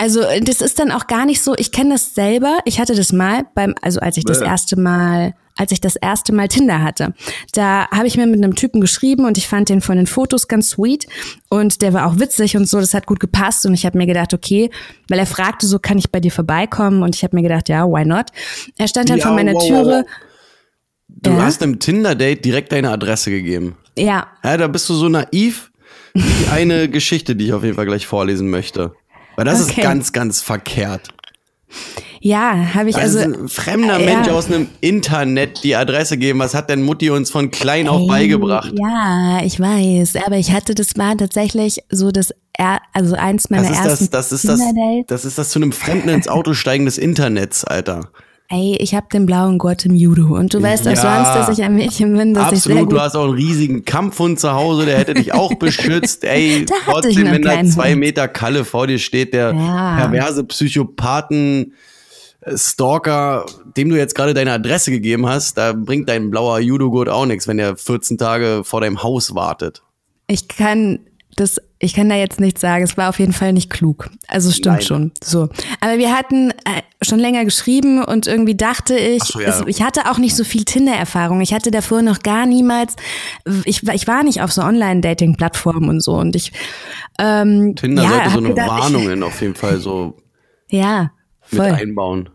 [0.03, 3.13] Also das ist dann auch gar nicht so, ich kenne das selber, ich hatte das
[3.13, 7.13] mal beim, also als ich das erste Mal, als ich das erste Mal Tinder hatte.
[7.53, 10.49] Da habe ich mir mit einem Typen geschrieben und ich fand den von den Fotos
[10.49, 11.07] ganz sweet
[11.49, 14.05] und der war auch witzig und so, das hat gut gepasst und ich habe mir
[14.05, 14.71] gedacht, okay,
[15.07, 17.85] weil er fragte so, kann ich bei dir vorbeikommen und ich habe mir gedacht, ja,
[17.85, 18.25] why not?
[18.77, 20.03] Er stand dann ja, vor meiner wow, Türe.
[20.05, 20.15] Wow.
[21.07, 21.43] Du ja?
[21.43, 23.77] hast im Tinder-Date direkt deine Adresse gegeben.
[23.97, 24.27] Ja.
[24.43, 25.71] Ja, da bist du so naiv.
[26.13, 28.91] wie eine Geschichte, die ich auf jeden Fall gleich vorlesen möchte.
[29.35, 29.71] Weil das okay.
[29.71, 31.09] ist ganz, ganz verkehrt.
[32.25, 33.19] Ja, habe ich also.
[33.19, 36.39] also ein fremder äh, Mensch aus einem Internet die Adresse geben.
[36.39, 38.73] Was hat denn Mutti uns von klein auf beigebracht?
[38.79, 40.15] Ja, ich weiß.
[40.25, 42.33] Aber ich hatte, das war tatsächlich so das,
[42.93, 44.09] also eins meiner das ersten.
[44.11, 44.61] Das, das ist das,
[45.07, 48.09] das ist das zu einem Fremden ins Auto steigen des Internets, Alter.
[48.49, 51.23] Ey, ich habe den blauen Gott im Judo und du weißt auch Ja.
[51.25, 53.83] sonst, dass ich ein Mädchen bin, dass ich Absolut, gut du hast auch einen riesigen
[53.85, 56.23] Kampfhund zu Hause, der hätte dich auch beschützt.
[56.23, 57.99] Ey, ich trotzdem, wenn da zwei Hund.
[57.99, 59.95] Meter Kalle vor dir steht, der Ja.
[59.97, 61.73] perverse Psychopathen,
[62.41, 63.45] äh, Stalker,
[63.77, 67.47] dem du jetzt gerade deine Adresse gegeben hast, da bringt dein blauer Judogurt auch nichts,
[67.47, 69.81] wenn der 14 Tage vor deinem Haus wartet.
[70.27, 70.99] Ich kann
[71.35, 72.83] das, ich kann da jetzt nichts sagen.
[72.83, 74.09] Es war auf jeden Fall nicht klug.
[74.27, 74.85] Also es stimmt Nein.
[74.85, 75.11] schon.
[75.23, 75.49] So.
[75.81, 79.49] Aber wir hatten äh, schon länger geschrieben und irgendwie dachte ich, so, ja.
[79.49, 81.41] es, ich hatte auch nicht so viel Tinder-Erfahrung.
[81.41, 82.95] Ich hatte davor noch gar niemals,
[83.65, 86.51] ich, war- ich war nicht auf so Online-Dating-Plattformen und so und ich,
[87.19, 90.17] ähm, Tinder ja, sollte so eine gedacht, Warnungen auf jeden Fall so
[90.69, 91.11] ja,
[91.51, 91.71] mit voll.
[91.71, 92.29] einbauen.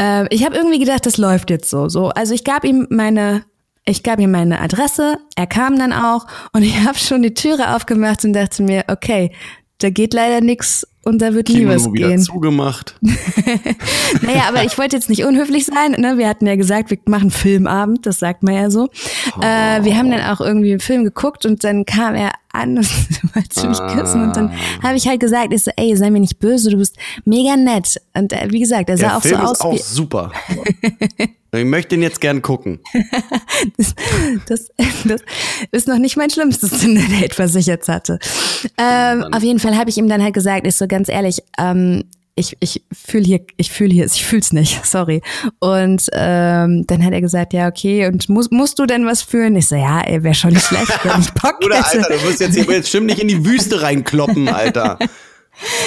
[0.00, 1.88] Äh, ich habe irgendwie gedacht, das läuft jetzt so.
[1.88, 2.08] so.
[2.10, 3.44] Also ich gab ihm meine,
[3.84, 7.74] ich gab ihm meine Adresse, er kam dann auch und ich habe schon die Türe
[7.74, 9.32] aufgemacht und dachte mir, okay,
[9.78, 12.22] da geht leider nix und da wird nie was gehen.
[12.22, 12.94] zugemacht.
[14.22, 15.92] Naja, aber ich wollte jetzt nicht unhöflich sein.
[15.92, 16.18] Ne?
[16.18, 18.88] Wir hatten ja gesagt, wir machen Filmabend, das sagt man ja so.
[19.40, 23.34] Äh, wir haben dann auch irgendwie einen Film geguckt und dann kam er an und
[23.34, 24.82] wollte mich küssen und dann Ah.
[24.88, 28.00] habe ich halt gesagt, ich so, ey, sei mir nicht böse, du bist mega nett.
[28.14, 30.32] Und äh, wie gesagt, er sah Der auch Film so aus ist auch super.
[31.58, 32.80] Ich möchte ihn jetzt gern gucken.
[34.46, 34.70] Das,
[35.04, 35.20] das
[35.70, 38.18] ist noch nicht mein schlimmstes Tinder-Date, was ich jetzt hatte.
[38.76, 42.04] Ähm, auf jeden Fall habe ich ihm dann halt gesagt, ist so ganz ehrlich, ähm,
[42.34, 45.22] ich, ich fühle hier, ich fühle hier, ich fühl's nicht, sorry.
[45.60, 49.54] Und ähm, dann hat er gesagt, ja, okay, und muss, musst du denn was fühlen?
[49.56, 51.98] Ich so, ja, ey, wäre schon nicht schlecht, wenn ich Bock Oder hätte.
[51.98, 54.98] Alter, du wirst jetzt hier jetzt stimmt nicht in die Wüste reinkloppen, Alter.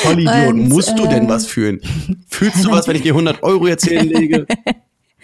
[0.04, 1.82] Vollidiot, Und, musst du denn äh, was fühlen?
[2.28, 4.46] Fühlst du was, wenn ich dir 100 Euro jetzt hinlege?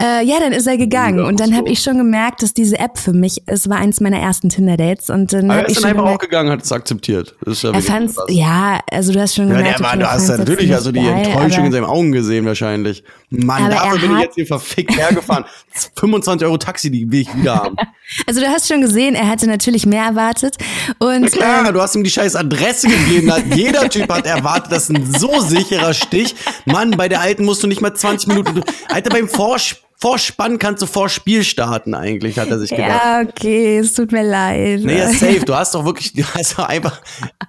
[0.00, 1.18] Äh, ja, dann ist er gegangen.
[1.18, 1.56] Ja, und dann so.
[1.56, 5.10] habe ich schon gemerkt, dass diese App für mich, es war eins meiner ersten Tinder-Dates.
[5.10, 6.72] Und dann Aber habe er ich ist dann schon einfach auch gemerkt, gegangen, hat es
[6.72, 7.34] akzeptiert.
[7.46, 8.26] Ja er fand's, krass.
[8.30, 11.00] ja, also du hast schon Ja, gemerkt, war, okay, du er hast natürlich also die
[11.00, 13.04] geil, Enttäuschung in seinen Augen gesehen wahrscheinlich.
[13.28, 15.44] Mann, dafür er bin ich jetzt hier verfickt hergefahren.
[15.96, 17.76] 25 Euro Taxi, die will ich wieder haben.
[18.26, 20.56] Also du hast schon gesehen, er hatte natürlich mehr erwartet.
[20.98, 23.32] Und Klar, ähm, du hast ihm die scheiß Adresse gegeben.
[23.54, 26.34] Jeder Typ hat erwartet, das ist ein so sicherer Stich.
[26.64, 28.62] Mann, bei der alten musst du nicht mal 20 Minuten.
[28.88, 32.88] Alter, beim Vors Vorspann kannst du vor Spiel starten eigentlich, hat er sich gedacht.
[32.88, 34.80] ja, okay, es tut mir leid.
[34.82, 35.40] Nee, ja, safe.
[35.44, 37.00] Du hast doch wirklich, du hast doch einfach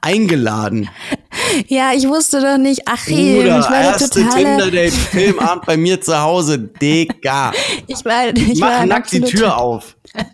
[0.02, 0.90] eingeladen.
[1.68, 2.86] Ja, ich wusste doch nicht.
[2.88, 4.44] Achim, Bruder, ich war erste totale.
[4.44, 6.60] Tinder-Date, Filmabend bei mir zu Hause.
[6.60, 7.52] Digga.
[7.88, 9.96] Ich war, ich Mach war nackt die Tür auf.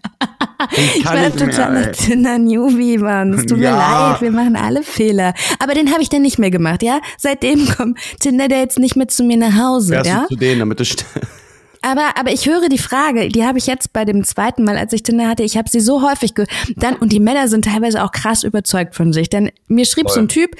[0.75, 1.91] Ich Ich kann war nicht mehr, totaler ey.
[1.91, 3.33] Tinder-Newbie, Mann.
[3.33, 4.09] Es tut mir Ja.
[4.11, 5.35] leid, wir machen alle Fehler.
[5.59, 6.99] Aber den habe ich dann nicht mehr gemacht, ja?
[7.19, 10.21] Seitdem kommen Tinder-Dates nicht mehr zu mir nach Hause, Fährst ja?
[10.21, 10.85] du zu denen, damit du
[11.89, 14.91] Aber, aber ich höre die Frage, die habe ich jetzt bei dem zweiten Mal, als
[14.93, 16.33] ich Tinder hatte, ich habe sie so häufig
[16.75, 19.29] dann und die Männer sind teilweise auch krass überzeugt von sich.
[19.29, 20.51] Denn mir schrieb so ein Typ,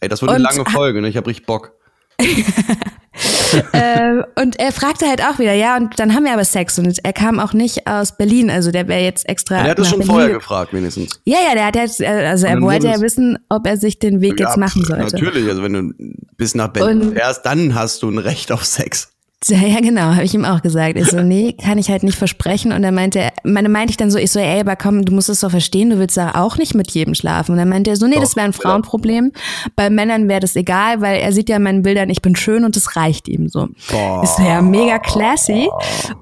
[0.00, 1.08] Ey, das wird eine lange Folge, ne?
[1.08, 1.72] Ich hab richtig Bock.
[3.72, 6.98] äh, und er fragte halt auch wieder, ja, und dann haben wir aber Sex und
[7.02, 9.62] er kam auch nicht aus Berlin, also der wäre jetzt extra.
[9.62, 11.20] Der hat nach schon Berlin vorher ge- gefragt, wenigstens.
[11.24, 13.98] Ja, ja, der hat jetzt, äh, also er wollte ja es- wissen, ob er sich
[13.98, 15.04] den Weg jetzt Ja, machen pff, sollte.
[15.16, 15.92] Natürlich, also wenn du
[16.36, 19.12] bis nach Berlin Und- fährst, dann hast du ein Recht auf Sex.
[19.48, 20.96] Ja, ja, genau, habe ich ihm auch gesagt.
[20.96, 22.72] Ich so, nee, kann ich halt nicht versprechen.
[22.72, 25.12] Und dann meinte er, meine meinte ich dann so, ich so, ey, aber komm, du
[25.12, 27.52] musst es doch verstehen, du willst da auch nicht mit jedem schlafen.
[27.52, 28.58] Und dann meinte er so, nee, das wäre ein ja.
[28.60, 29.32] Frauenproblem.
[29.76, 32.64] Bei Männern wäre das egal, weil er sieht ja in meinen Bildern, ich bin schön
[32.64, 33.68] und das reicht ihm so.
[33.90, 34.22] Boah.
[34.22, 35.68] Ist ja mega classy.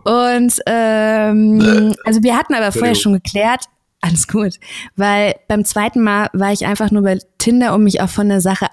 [0.04, 3.64] Und ähm, also wir hatten aber vorher schon geklärt,
[4.00, 4.58] alles gut,
[4.96, 8.42] weil beim zweiten Mal war ich einfach nur bei Tinder, um mich auch von der
[8.42, 8.66] Sache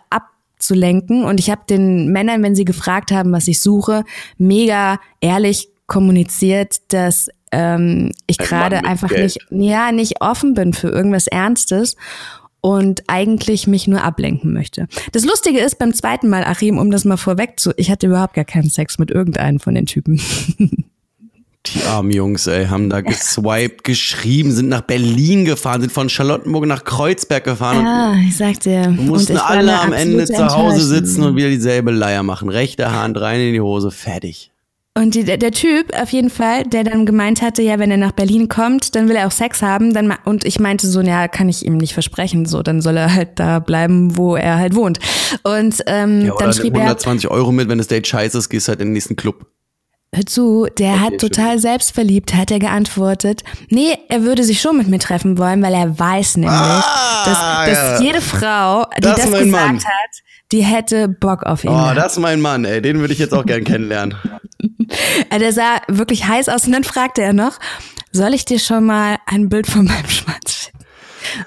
[0.61, 1.23] abzulenken.
[1.23, 4.03] Und ich habe den Männern, wenn sie gefragt haben, was ich suche,
[4.37, 9.37] mega ehrlich kommuniziert, dass ähm, ich gerade einfach Geld.
[9.49, 11.95] nicht, ja, nicht offen bin für irgendwas Ernstes
[12.61, 14.87] und eigentlich mich nur ablenken möchte.
[15.11, 18.35] Das Lustige ist beim zweiten Mal, Achim, um das mal vorweg zu, ich hatte überhaupt
[18.35, 20.21] gar keinen Sex mit irgendeinem von den Typen.
[21.67, 26.65] Die armen Jungs, ey, haben da geswiped, geschrieben, sind nach Berlin gefahren, sind von Charlottenburg
[26.65, 28.89] nach Kreuzberg gefahren Ja, ich sag dir.
[28.89, 32.49] mussten alle am Ende zu Hause sitzen und wieder dieselbe Leier machen.
[32.49, 34.51] Rechte Hand rein in die Hose, fertig.
[34.93, 37.97] Und die, der, der Typ auf jeden Fall, der dann gemeint hatte, ja, wenn er
[37.97, 39.93] nach Berlin kommt, dann will er auch Sex haben.
[39.93, 42.45] Dann und ich meinte so, ja, kann ich ihm nicht versprechen.
[42.45, 44.99] So, dann soll er halt da bleiben, wo er halt wohnt.
[45.43, 48.49] Und ähm, Ja, oder dann schrieb er, 120 Euro mit, wenn das Date scheiße ist,
[48.49, 49.45] gehst halt in den nächsten Club.
[50.13, 53.43] Hör zu, der Okay, hat total selbstverliebt, hat er geantwortet.
[53.69, 57.39] Nee, er würde sich schon mit mir treffen wollen, weil er weiß nämlich, Ah, dass,
[57.75, 58.05] dass ja.
[58.05, 59.77] jede Frau, die Das das, gesagt Mann.
[59.77, 60.09] hat,
[60.51, 61.69] die hätte Bock auf ihn.
[61.71, 64.15] Oh, das ist mein Mann, ey, den würde ich jetzt auch gern kennenlernen.
[65.31, 67.53] Der sah wirklich heiß aus und dann fragte er noch,
[68.11, 70.79] soll ich dir schon mal ein Bild von meinem Schwanz schicken?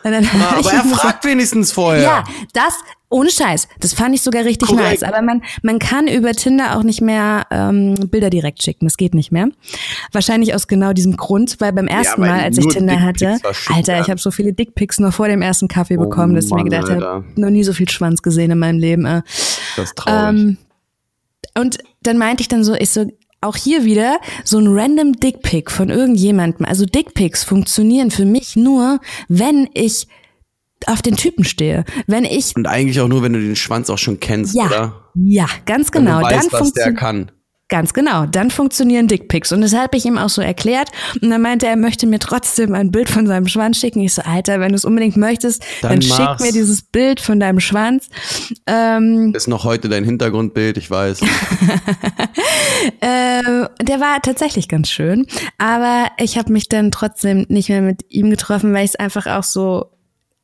[0.02, 2.02] Aber er fragt wenigstens vorher.
[2.02, 2.74] Ja, das,
[3.14, 3.68] ohne Scheiß.
[3.80, 5.02] Das fand ich sogar richtig Korrekt.
[5.02, 5.02] nice.
[5.04, 8.86] Aber man, man kann über Tinder auch nicht mehr ähm, Bilder direkt schicken.
[8.86, 9.48] Das geht nicht mehr.
[10.12, 13.38] Wahrscheinlich aus genau diesem Grund, weil beim ersten ja, Mal, als ich Tinder hatte,
[13.72, 16.58] Alter, ich habe so viele Dickpics noch vor dem ersten Kaffee oh, bekommen, dass Mann,
[16.58, 19.04] ich mir gedacht habe, noch nie so viel Schwanz gesehen in meinem Leben.
[19.04, 19.22] Äh.
[19.76, 20.40] Das ist traurig.
[20.40, 20.58] Ähm,
[21.56, 23.06] und dann meinte ich dann so, ich so,
[23.44, 26.66] auch hier wieder so ein random Dickpic von irgendjemandem.
[26.66, 30.08] Also Dickpics funktionieren für mich nur, wenn ich
[30.86, 31.84] auf den Typen stehe.
[32.06, 35.10] Wenn ich und eigentlich auch nur, wenn du den Schwanz auch schon kennst, ja, oder?
[35.14, 36.18] Ja, ganz genau.
[36.18, 37.30] Wenn du weißt, dann was der kann.
[37.68, 39.50] Ganz genau, dann funktionieren Dickpics.
[39.50, 40.90] Und das habe ich ihm auch so erklärt.
[41.22, 44.00] Und dann meinte er, er möchte mir trotzdem ein Bild von seinem Schwanz schicken.
[44.00, 47.40] Ich so, Alter, wenn du es unbedingt möchtest, dann, dann schick mir dieses Bild von
[47.40, 48.10] deinem Schwanz.
[48.66, 51.22] Ähm, ist noch heute dein Hintergrundbild, ich weiß.
[53.00, 53.42] äh,
[53.82, 55.26] der war tatsächlich ganz schön.
[55.56, 59.26] Aber ich habe mich dann trotzdem nicht mehr mit ihm getroffen, weil ich es einfach
[59.26, 59.93] auch so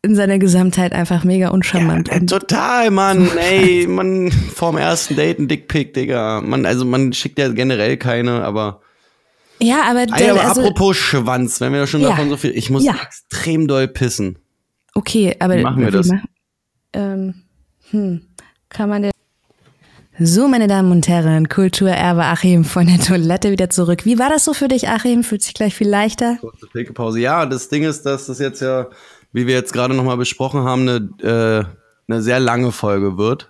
[0.03, 2.09] in seiner Gesamtheit einfach mega uncharmant.
[2.09, 3.29] Ja, total, Mann.
[3.37, 6.41] Ey, man, vorm ersten Date ein Dickpick, Digga.
[6.41, 8.81] Man, also man schickt ja generell keine, aber.
[9.61, 12.57] Ja, aber, der, aber also, apropos Schwanz, wenn wir da schon ja, davon so viel.
[12.57, 12.95] Ich muss ja.
[13.03, 14.39] extrem doll pissen.
[14.95, 15.59] Okay, aber.
[15.59, 16.09] Wie machen wir das?
[16.09, 16.29] Machen,
[16.95, 17.35] ähm,
[17.91, 18.23] hm,
[18.71, 19.11] kann man der.
[20.23, 24.05] So, meine Damen und Herren, Kulturerbe Achim von der Toilette wieder zurück.
[24.05, 25.25] Wie war das so für dich, Achim?
[25.25, 26.37] Fühlt sich gleich viel leichter?
[26.41, 27.21] Kurze Pause.
[27.21, 28.89] Ja, das Ding ist, dass das jetzt ja
[29.33, 31.65] wie wir jetzt gerade nochmal besprochen haben, eine, äh,
[32.11, 33.49] eine sehr lange Folge wird.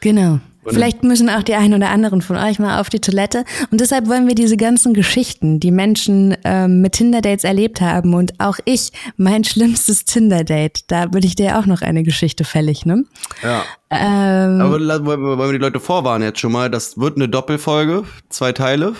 [0.00, 0.40] Genau.
[0.64, 3.44] Und Vielleicht müssen auch die einen oder anderen von euch mal auf die Toilette.
[3.72, 8.38] Und deshalb wollen wir diese ganzen Geschichten, die Menschen ähm, mit Tinder-Dates erlebt haben und
[8.38, 13.04] auch ich, mein schlimmstes Tinder-Date, da bin ich dir auch noch eine Geschichte fällig, ne?
[13.42, 13.64] Ja.
[13.90, 18.52] Ähm, Aber wollen wir die Leute vorwarnen jetzt schon mal, das wird eine Doppelfolge, zwei
[18.52, 18.94] Teile.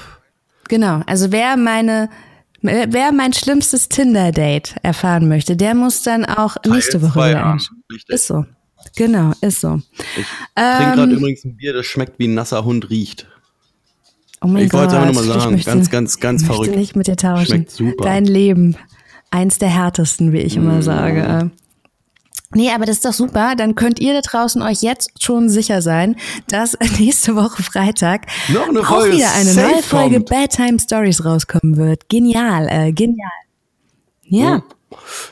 [0.68, 2.08] Genau, also wer meine
[2.62, 7.58] Wer mein schlimmstes Tinder-Date erfahren möchte, der muss dann auch Teil nächste Woche wieder.
[8.08, 8.44] Ist so.
[8.96, 9.80] Genau, ist so.
[10.16, 13.26] Ich ähm, trinke gerade übrigens ein Bier, das schmeckt wie ein nasser Hund riecht.
[14.40, 14.80] Oh mein ich Gott.
[14.80, 16.66] wollte einfach nur mal sagen, möchte, ganz, ganz, ganz ich verrückt.
[16.66, 17.46] möchte nicht mit dir tauschen.
[17.46, 18.04] Schmeckt super.
[18.04, 18.76] Dein Leben.
[19.30, 20.82] Eins der härtesten, wie ich immer mm.
[20.82, 21.50] sage.
[22.54, 23.54] Nee, aber das ist doch super.
[23.56, 26.16] Dann könnt ihr da draußen euch jetzt schon sicher sein,
[26.48, 30.28] dass nächste Woche Freitag Noch eine auch wieder eine neue Folge kommt.
[30.28, 32.08] Bad Time Stories rauskommen wird.
[32.08, 33.30] Genial, äh, genial.
[34.24, 34.62] Ja.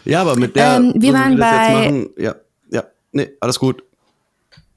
[0.04, 0.76] Ja, aber mit der.
[0.76, 2.06] Ähm, wir waren wir bei.
[2.22, 2.34] Ja,
[2.70, 3.82] ja, nee, alles gut.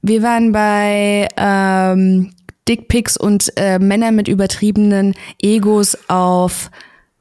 [0.02, 2.34] Wir waren bei ähm,
[2.68, 6.70] Dickpics und äh, Männer mit übertriebenen Egos auf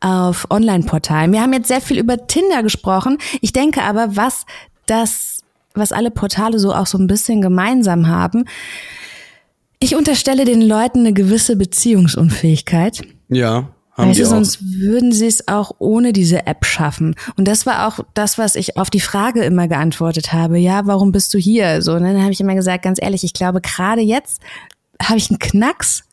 [0.03, 1.31] auf Online-Portalen.
[1.31, 3.19] Wir haben jetzt sehr viel über Tinder gesprochen.
[3.39, 4.45] Ich denke aber, was
[4.85, 5.41] das,
[5.73, 8.45] was alle Portale so auch so ein bisschen gemeinsam haben.
[9.79, 13.01] Ich unterstelle den Leuten eine gewisse Beziehungsunfähigkeit.
[13.29, 13.69] Ja.
[13.95, 17.15] Haben weißt du, sonst würden sie es auch ohne diese App schaffen.
[17.37, 20.57] Und das war auch das, was ich auf die Frage immer geantwortet habe.
[20.57, 21.81] Ja, warum bist du hier?
[21.83, 24.41] So, und dann habe ich immer gesagt, ganz ehrlich, ich glaube, gerade jetzt
[25.01, 26.03] habe ich einen Knacks.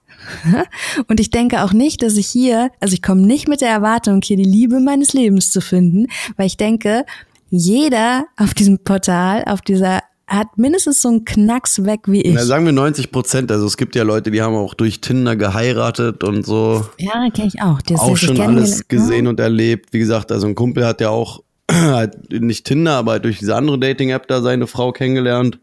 [1.09, 4.21] Und ich denke auch nicht, dass ich hier, also ich komme nicht mit der Erwartung,
[4.23, 7.07] hier die Liebe meines Lebens zu finden, weil ich denke,
[7.51, 12.35] jeder auf diesem Portal, auf dieser hat mindestens so einen Knacks weg wie ich.
[12.35, 13.51] Na, sagen wir 90 Prozent.
[13.51, 16.87] Also es gibt ja Leute, die haben auch durch Tinder geheiratet und so.
[16.99, 17.83] Ja, kenne ich auch.
[17.83, 19.93] Das auch schon alles gesehen und erlebt.
[19.93, 21.43] Wie gesagt, also ein Kumpel hat ja auch
[22.31, 25.59] nicht Tinder, aber durch diese andere Dating-App da seine Frau kennengelernt.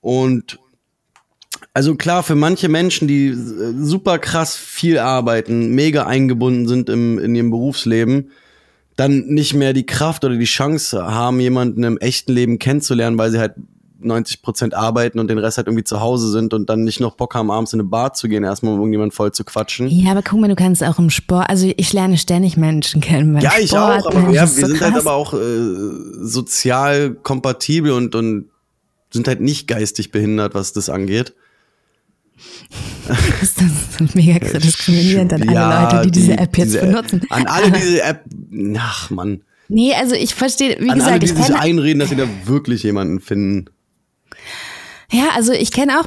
[0.00, 0.60] Und
[1.72, 7.34] also klar, für manche Menschen, die super krass viel arbeiten, mega eingebunden sind im, in
[7.34, 8.30] ihrem Berufsleben,
[8.96, 13.30] dann nicht mehr die Kraft oder die Chance haben, jemanden im echten Leben kennenzulernen, weil
[13.30, 13.54] sie halt
[14.04, 17.16] 90 Prozent arbeiten und den Rest halt irgendwie zu Hause sind und dann nicht noch
[17.16, 19.88] Bock haben, abends in eine Bar zu gehen, erstmal um irgendjemand voll zu quatschen.
[19.88, 23.40] Ja, aber guck mal, du kannst auch im Sport, also ich lerne ständig Menschen kennen.
[23.40, 24.92] Ja, ich Sport, auch, aber ja, wir so sind halt krass.
[24.92, 25.38] halt aber auch äh,
[26.20, 28.50] sozial kompatibel und, und
[29.10, 31.34] sind halt nicht geistig behindert, was das angeht.
[33.08, 37.20] Das ist mega diskriminierend an alle ja, Leute, die, die diese App jetzt diese benutzen.
[37.28, 38.24] An alle diese App,
[38.78, 39.42] ach man.
[39.68, 42.26] Nee, also ich verstehe, wie an gesagt, alle, die ich sich einreden, dass sie da
[42.44, 43.66] wirklich jemanden finden.
[45.10, 46.06] Ja, also ich kenne auch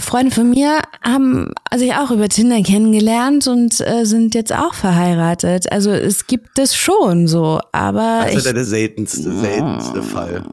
[0.00, 5.70] Freunde von mir haben sich auch über Tinder kennengelernt und äh, sind jetzt auch verheiratet.
[5.70, 8.22] Also es gibt es schon so, aber.
[8.24, 10.44] Das ist ja der seltenste, seltenste Fall.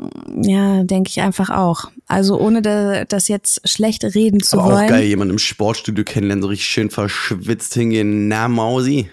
[0.41, 1.89] Ja, denke ich einfach auch.
[2.07, 4.85] Also ohne da, das jetzt schlecht reden zu aber wollen.
[4.85, 8.27] Auch geil, jemanden im Sportstudio kennenlernen, so richtig schön verschwitzt hingehen.
[8.27, 9.09] Na, Mausi.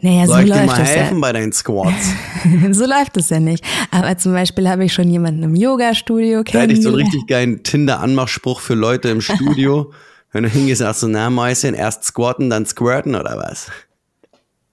[0.00, 1.20] Naja, Soll so ich läuft dir mal helfen ja.
[1.20, 2.12] bei deinen Squats?
[2.72, 3.64] so läuft es ja nicht.
[3.90, 6.54] Aber zum Beispiel habe ich schon jemanden im Yoga-Studio kennengelernt.
[6.54, 9.92] Da hätte ich so einen richtig geilen Tinder-Anmachspruch für Leute im Studio.
[10.32, 13.70] Wenn du hingehst, sagst du, na, Mäuschen, erst squatten, dann squirten oder was?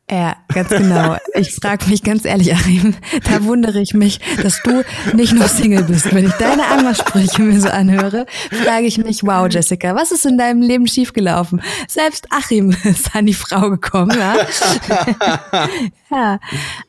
[0.10, 1.18] Ja, ganz genau.
[1.34, 2.96] Ich frage mich ganz ehrlich, Achim,
[3.26, 4.84] da wundere ich mich, dass du
[5.14, 6.14] nicht nur Single bist.
[6.16, 8.26] Wenn ich deine Anmachsprüche mir so anhöre,
[8.64, 11.62] frage ich mich, wow, Jessica, was ist in deinem Leben schiefgelaufen?
[11.90, 14.36] Selbst Achim ist an die Frau gekommen, ja.
[16.10, 16.40] ja,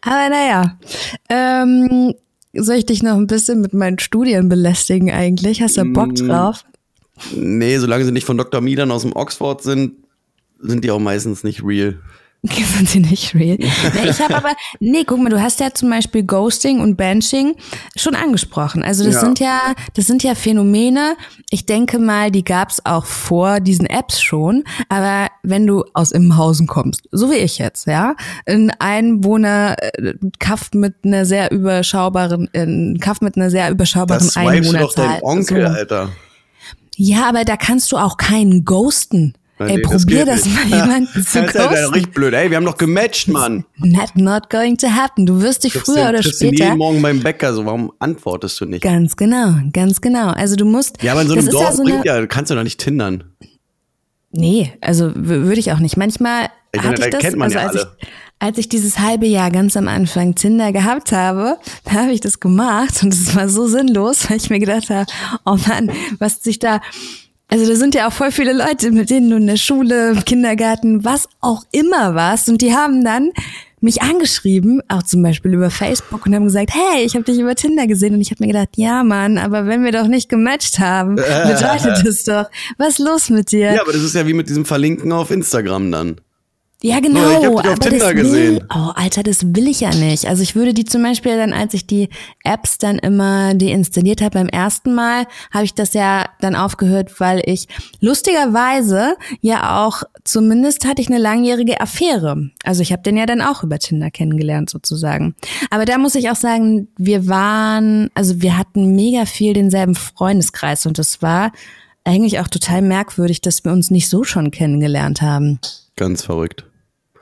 [0.03, 0.79] aber naja.
[1.29, 2.15] Ähm,
[2.55, 5.61] soll ich dich noch ein bisschen mit meinen Studien belästigen eigentlich?
[5.61, 6.65] Hast du Bock mm, drauf?
[7.35, 8.61] Nee, solange sie nicht von Dr.
[8.61, 9.95] Milan aus dem Oxford sind,
[10.61, 11.99] sind die auch meistens nicht real.
[12.77, 13.59] Sind sie nicht real?
[14.09, 17.57] ich habe aber, nee, guck mal, du hast ja zum Beispiel Ghosting und Benching
[17.97, 18.85] schon angesprochen.
[18.85, 19.21] Also das ja.
[19.21, 19.61] sind ja,
[19.95, 21.17] das sind ja Phänomene.
[21.51, 24.63] Ich denke mal, die gab's auch vor diesen Apps schon.
[24.89, 28.15] Aber wenn du aus Immenhausen kommst, so wie ich jetzt, ja,
[28.47, 34.37] in Einwohner äh, Kaff mit einer sehr überschaubaren, in Kaff mit einer sehr überschaubaren das
[34.37, 34.85] Einwohnerzahl.
[34.85, 35.73] Das doch dein Onkel, so.
[35.73, 36.11] Alter.
[37.01, 39.35] Ja, aber da kannst du auch keinen ghosten.
[39.59, 42.33] Ey, nee, probier das, das mal jemanden zu Das ist richtig blöd.
[42.35, 43.65] Ey, wir haben doch gematcht, Mann.
[43.77, 45.27] Not, not going to happen.
[45.27, 46.65] Du wirst dich früher oder später.
[46.65, 48.83] jeden Morgen beim Bäcker, so warum antwortest du nicht?
[48.83, 50.29] Ganz genau, ganz genau.
[50.29, 51.03] Also du musst.
[51.03, 53.25] Ja, aber in so einem Dorf ja so bringt ja, kannst du doch nicht tindern.
[54.31, 55.97] Nee, also würde ich auch nicht.
[55.97, 57.97] Manchmal ich hatte ich das, kennt man also ja als alle.
[58.01, 58.09] ich
[58.41, 62.39] als ich dieses halbe Jahr ganz am Anfang Tinder gehabt habe, da habe ich das
[62.41, 65.07] gemacht und es war so sinnlos, weil ich mir gedacht habe,
[65.45, 66.81] oh Mann, was sich da
[67.49, 70.25] also da sind ja auch voll viele Leute, mit denen du in der Schule, im
[70.25, 72.49] Kindergarten, was auch immer warst.
[72.49, 73.31] Und die haben dann
[73.81, 77.55] mich angeschrieben, auch zum Beispiel über Facebook und haben gesagt, hey, ich habe dich über
[77.55, 80.79] Tinder gesehen und ich habe mir gedacht, ja Mann, aber wenn wir doch nicht gematcht
[80.79, 83.73] haben, bedeutet das doch, was ist los mit dir?
[83.73, 86.21] Ja, aber das ist ja wie mit diesem Verlinken auf Instagram dann.
[86.81, 87.19] Ja, genau.
[87.19, 88.65] ich hab dich auf Tinder gesehen.
[88.73, 90.27] oh, Alter, das will ich ja nicht.
[90.27, 92.09] Also ich würde die zum Beispiel dann, als ich die
[92.45, 97.43] Apps dann immer deinstalliert habe beim ersten Mal, habe ich das ja dann aufgehört, weil
[97.45, 97.67] ich
[98.01, 102.51] lustigerweise ja auch, zumindest hatte ich eine langjährige Affäre.
[102.63, 105.35] Also ich habe den ja dann auch über Tinder kennengelernt sozusagen.
[105.71, 110.87] Aber da muss ich auch sagen, wir waren, also wir hatten mega viel denselben Freundeskreis
[110.87, 111.51] und es war
[112.05, 115.59] eigentlich auch total merkwürdig, dass wir uns nicht so schon kennengelernt haben.
[115.99, 116.65] Ganz verrückt.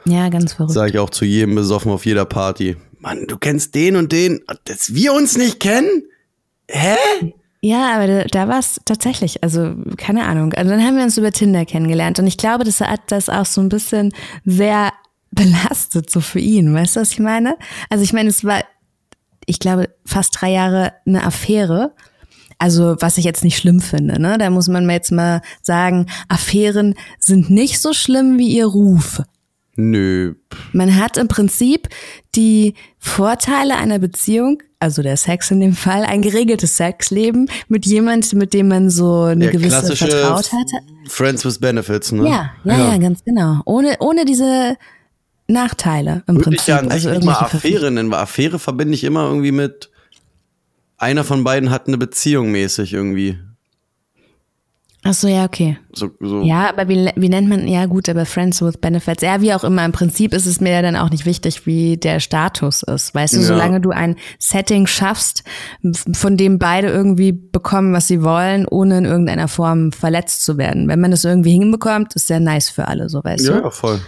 [0.05, 0.74] Ja, ganz verrückt.
[0.74, 2.77] Sag ich auch zu jedem besoffen auf jeder Party.
[2.99, 6.05] Mann, du kennst den und den, dass wir uns nicht kennen?
[6.68, 6.97] Hä?
[7.62, 10.53] Ja, aber da, da war es tatsächlich, also keine Ahnung.
[10.53, 13.47] Also dann haben wir uns über Tinder kennengelernt und ich glaube, das hat das auch
[13.47, 14.12] so ein bisschen
[14.45, 14.93] sehr
[15.31, 16.74] belastet so für ihn.
[16.74, 17.57] Weißt du, was ich meine?
[17.89, 18.62] Also ich meine, es war,
[19.47, 21.95] ich glaube, fast drei Jahre eine Affäre.
[22.59, 24.39] Also was ich jetzt nicht schlimm finde, ne?
[24.39, 29.23] Da muss man jetzt mal sagen, Affären sind nicht so schlimm wie ihr Ruf.
[29.77, 30.35] Nö.
[30.73, 31.89] Man hat im Prinzip
[32.35, 38.39] die Vorteile einer Beziehung, also der Sex in dem Fall, ein geregeltes Sexleben mit jemandem,
[38.39, 41.11] mit dem man so eine ja, gewisse Vertrautheit hat.
[41.11, 42.25] Friends with Benefits, ne?
[42.29, 43.61] Ja, ja, ja, ja, ganz genau.
[43.67, 44.77] Ohne, ohne diese
[45.47, 46.61] Nachteile im Würde Prinzip.
[46.61, 49.91] Ich ja also nicht mal Affäre nennen, weil Affäre verbinde ich immer irgendwie mit
[50.99, 53.38] einer von beiden hat eine Beziehung mäßig irgendwie.
[55.09, 55.78] Ach so, ja, okay.
[55.92, 56.42] So, so.
[56.42, 59.62] Ja, aber wie, wie nennt man, ja gut, aber Friends with Benefits, ja, wie auch
[59.62, 63.14] immer, im Prinzip ist es mir ja dann auch nicht wichtig, wie der Status ist.
[63.14, 63.44] Weißt du, ja.
[63.44, 65.44] solange du ein Setting schaffst,
[66.12, 70.88] von dem beide irgendwie bekommen, was sie wollen, ohne in irgendeiner Form verletzt zu werden.
[70.88, 73.62] Wenn man das irgendwie hinbekommt, ist sehr nice für alle, so weißt ja, du.
[73.62, 74.01] Ja, voll.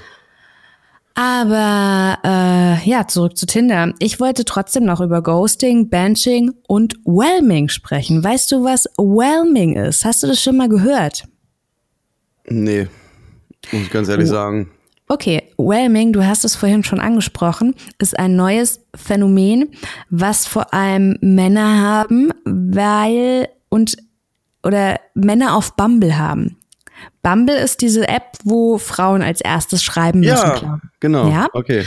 [1.19, 3.93] Aber äh, ja, zurück zu Tinder.
[3.99, 8.23] Ich wollte trotzdem noch über Ghosting, Benching und Whelming sprechen.
[8.23, 10.05] Weißt du, was Whelming ist?
[10.05, 11.25] Hast du das schon mal gehört?
[12.47, 12.87] Nee,
[13.73, 14.71] muss ich ganz ehrlich sagen.
[15.09, 19.71] Okay, Whelming, du hast es vorhin schon angesprochen, ist ein neues Phänomen,
[20.11, 23.97] was vor allem Männer haben, weil und
[24.63, 26.58] oder Männer auf Bumble haben.
[27.23, 30.33] Bumble ist diese App, wo Frauen als erstes schreiben müssen.
[30.33, 31.29] Ja, genau.
[31.31, 31.49] Ja?
[31.53, 31.85] Okay.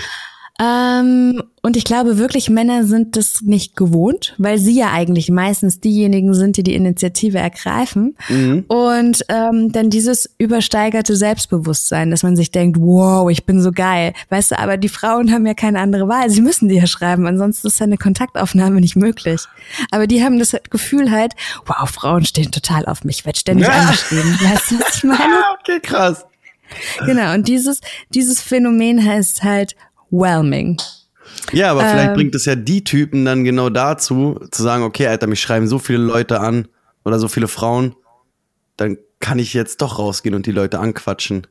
[0.61, 5.79] Ähm, und ich glaube wirklich, Männer sind das nicht gewohnt, weil sie ja eigentlich meistens
[5.79, 8.15] diejenigen sind, die die Initiative ergreifen.
[8.29, 8.65] Mhm.
[8.67, 14.13] Und ähm, dann dieses übersteigerte Selbstbewusstsein, dass man sich denkt, wow, ich bin so geil.
[14.29, 16.29] Weißt du, aber die Frauen haben ja keine andere Wahl.
[16.29, 19.41] Sie müssen die ja schreiben, ansonsten ist eine Kontaktaufnahme nicht möglich.
[19.89, 21.33] Aber die haben das Gefühl halt,
[21.65, 23.73] wow, Frauen stehen total auf mich, wird ständig ja.
[23.73, 24.37] angeschrieben.
[24.41, 25.41] Weißt du, was ich meine?
[25.59, 26.25] okay, krass.
[27.05, 27.81] Genau, und dieses,
[28.13, 29.75] dieses Phänomen heißt halt
[30.11, 30.77] whelming.
[31.51, 35.07] Ja, aber vielleicht ähm, bringt es ja die Typen dann genau dazu, zu sagen, okay,
[35.07, 36.67] Alter, mich schreiben so viele Leute an
[37.03, 37.95] oder so viele Frauen,
[38.77, 41.47] dann kann ich jetzt doch rausgehen und die Leute anquatschen.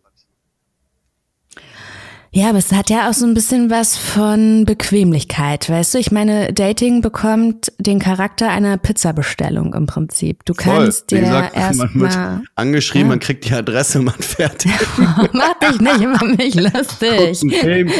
[2.32, 5.98] Ja, aber es hat ja auch so ein bisschen was von Bequemlichkeit, weißt du?
[5.98, 10.44] Ich meine, Dating bekommt den Charakter einer Pizzabestellung im Prinzip.
[10.44, 11.22] Du kannst dir
[11.52, 13.08] erstmal angeschrieben, ja.
[13.08, 14.64] man kriegt die Adresse, man fährt.
[15.32, 17.40] Mach dich nicht über mich lustig.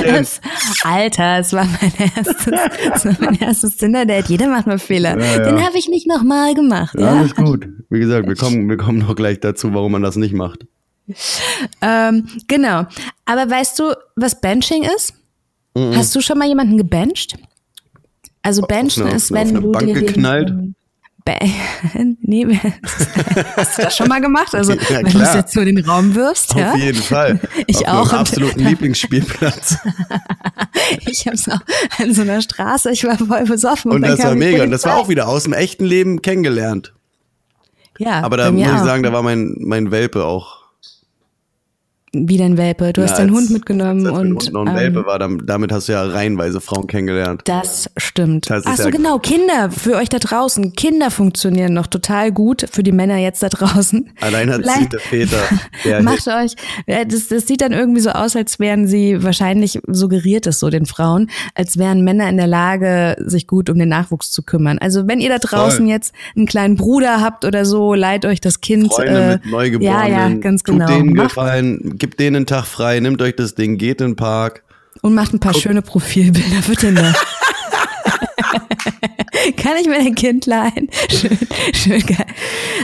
[0.06, 0.40] Das,
[0.84, 2.46] Alter, es war mein erstes,
[2.94, 4.28] es war mein erstes Tinder-Date.
[4.28, 5.18] Jeder macht mal Fehler.
[5.18, 5.38] Ja, ja.
[5.38, 6.94] Den habe ich nicht nochmal gemacht.
[6.96, 7.66] Ja, alles gut.
[7.88, 10.66] Wie gesagt, wir kommen, wir kommen noch gleich dazu, warum man das nicht macht.
[11.82, 12.86] Ähm, genau.
[13.24, 15.14] Aber weißt du, was Benching ist?
[15.74, 15.96] Mhm.
[15.96, 17.36] Hast du schon mal jemanden gebencht?
[18.42, 20.48] Also Benchen eine, ist, wenn du Bank dir geknallt.
[20.48, 20.74] Den,
[22.22, 22.46] nee,
[23.56, 24.54] hast du das schon mal gemacht?
[24.54, 26.74] Also, ja, wenn du es jetzt so in den Raum wirfst, Auf ja?
[26.74, 27.38] jeden Fall.
[27.66, 28.12] Ich Auf auch.
[28.14, 29.76] absoluten Lieblingsspielplatz.
[31.06, 31.60] ich hab's auch
[31.98, 33.92] an so einer Straße, ich war voll besoffen.
[33.92, 34.64] Und, und das war mega.
[34.64, 36.94] Und das war auch wieder aus dem echten Leben kennengelernt.
[37.98, 38.22] Ja.
[38.22, 40.59] Aber da muss ich sagen, da war mein, mein Welpe auch
[42.12, 42.92] wie dein Welpe.
[42.92, 44.28] Du ja, hast deinen Hund mitgenommen als und.
[44.28, 47.42] Hund noch ein ähm, Welpe war, damit hast du ja reihenweise Frauen kennengelernt.
[47.44, 48.50] Das stimmt.
[48.50, 49.18] Das Ach so, ja genau.
[49.18, 50.72] Kinder, für euch da draußen.
[50.72, 54.10] Kinder funktionieren noch total gut für die Männer jetzt da draußen.
[54.20, 55.38] Alleinerziehende Väter.
[56.02, 56.56] Macht euch,
[56.86, 60.86] das, das sieht dann irgendwie so aus, als wären sie, wahrscheinlich suggeriert es so den
[60.86, 64.78] Frauen, als wären Männer in der Lage, sich gut um den Nachwuchs zu kümmern.
[64.78, 65.88] Also wenn ihr da draußen Voll.
[65.88, 68.92] jetzt einen kleinen Bruder habt oder so, leiht euch das Kind.
[68.92, 70.12] Freunde äh, mit Neugeborenen.
[70.12, 70.86] Ja, ja, ganz genau.
[70.86, 74.16] Tut denen gefallen gibt denen einen Tag frei, nimmt euch das Ding, geht in den
[74.16, 74.64] Park.
[75.02, 75.62] Und macht ein paar Guck.
[75.62, 77.14] schöne Profilbilder für Tinder.
[79.56, 80.88] Kann ich mir ein Kind leihen?
[81.10, 81.38] Schön,
[81.74, 82.26] schön geil.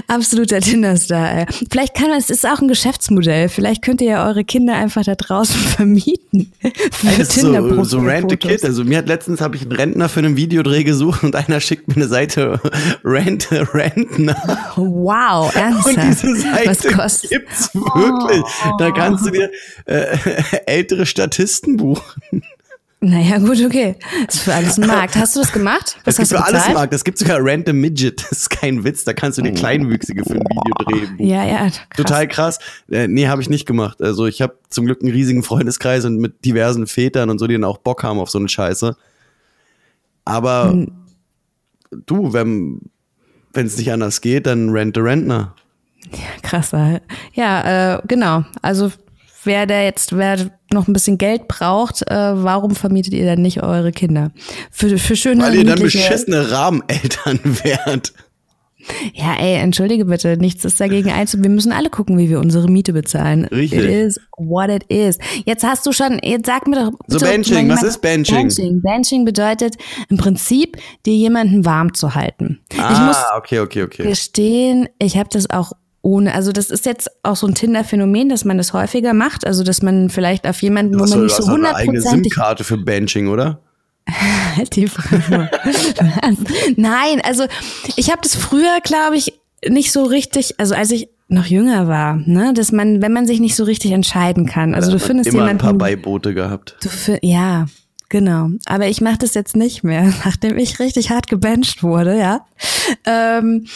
[0.07, 1.39] Absoluter Tinder-Star.
[1.39, 1.47] Ey.
[1.71, 3.49] Vielleicht kann man, es ist auch ein Geschäftsmodell.
[3.49, 6.53] Vielleicht könnt ihr ja eure Kinder einfach da draußen vermieten.
[6.93, 8.65] Für so, so Rent a Kid.
[8.65, 11.89] Also mir hat letztens habe ich einen Rentner für einen Videodreh gesucht und einer schickt
[11.89, 12.61] mir eine Seite
[13.05, 14.37] Rent Rentner.
[14.77, 15.97] Wow, ernsthaft?
[15.97, 18.43] Und diese Seite Was gibt's wirklich.
[18.65, 18.77] Oh.
[18.79, 19.51] Da kannst du dir
[19.87, 20.17] äh,
[20.67, 22.43] ältere Statisten buchen.
[23.09, 23.95] Naja, gut, okay.
[24.27, 25.15] Das ist für alles ein Markt.
[25.15, 25.97] Hast du das gemacht?
[26.05, 26.93] Was das gibt für alles ein Markt.
[26.93, 28.21] Es gibt sogar Random Midget.
[28.31, 29.05] Das ist kein Witz.
[29.05, 31.17] Da kannst du dir Kleinwüchsige für ein Video drehen.
[31.19, 31.59] Ja, ja.
[31.69, 31.81] Krass.
[31.97, 32.59] Total krass.
[32.91, 34.03] Äh, nee, habe ich nicht gemacht.
[34.03, 37.55] Also ich habe zum Glück einen riesigen Freundeskreis und mit diversen Vätern und so, die
[37.55, 38.97] dann auch Bock haben auf so eine Scheiße.
[40.25, 40.93] Aber hm.
[42.07, 42.91] du, wenn
[43.55, 45.55] es nicht anders geht, dann rent a Rentner.
[46.11, 47.01] Ja, krasser.
[47.35, 48.45] Ja, äh, genau.
[48.63, 48.91] Also
[49.45, 53.63] wer da jetzt, wer noch ein bisschen Geld braucht, äh, warum vermietet ihr dann nicht
[53.63, 54.33] eure Kinder?
[54.71, 58.13] Für, für schöne Weil ihr dann beschissene Rahmeneltern wärt.
[59.15, 61.43] Ja, ey, entschuldige bitte, nichts ist dagegen einzu.
[61.43, 63.47] Wir müssen alle gucken, wie wir unsere Miete bezahlen.
[63.47, 63.81] Richtig.
[63.81, 65.19] It is what it is.
[65.45, 66.93] Jetzt hast du schon, jetzt sag mir doch.
[67.09, 68.37] So Benching, was ist Benching?
[68.37, 68.83] Benching?
[68.83, 69.77] Benching bedeutet
[70.09, 72.61] im Prinzip, dir jemanden warm zu halten.
[72.79, 74.05] Ah, ich muss okay, okay, okay.
[74.05, 75.73] gestehen, ich habe das auch
[76.07, 79.65] ohne, also das ist jetzt auch so ein Tinder-Phänomen, dass man das häufiger macht, also
[79.65, 82.07] dass man vielleicht auf jemanden, wo man nicht so hundertprozentig...
[82.07, 83.59] eine SIM-Karte für Benching, oder?
[84.73, 85.51] Die Frage.
[86.77, 87.47] Nein, also
[87.97, 92.15] ich habe das früher, glaube ich, nicht so richtig, also als ich noch jünger war,
[92.15, 95.31] ne, dass man, wenn man sich nicht so richtig entscheiden kann, also ja, du findest
[95.31, 96.77] immer jemanden, ein paar Beiboote gehabt.
[96.83, 97.67] Du, ja,
[98.09, 98.51] genau.
[98.67, 102.47] Aber ich mache das jetzt nicht mehr, nachdem ich richtig hart gebencht wurde, ja.
[103.05, 103.67] Ähm,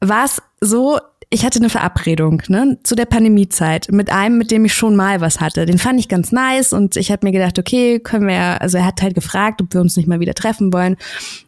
[0.00, 0.98] war es so,
[1.34, 5.20] ich hatte eine Verabredung ne, zu der Pandemiezeit mit einem, mit dem ich schon mal
[5.20, 5.66] was hatte.
[5.66, 8.86] Den fand ich ganz nice und ich habe mir gedacht, okay, können wir, also er
[8.86, 10.96] hat halt gefragt, ob wir uns nicht mal wieder treffen wollen.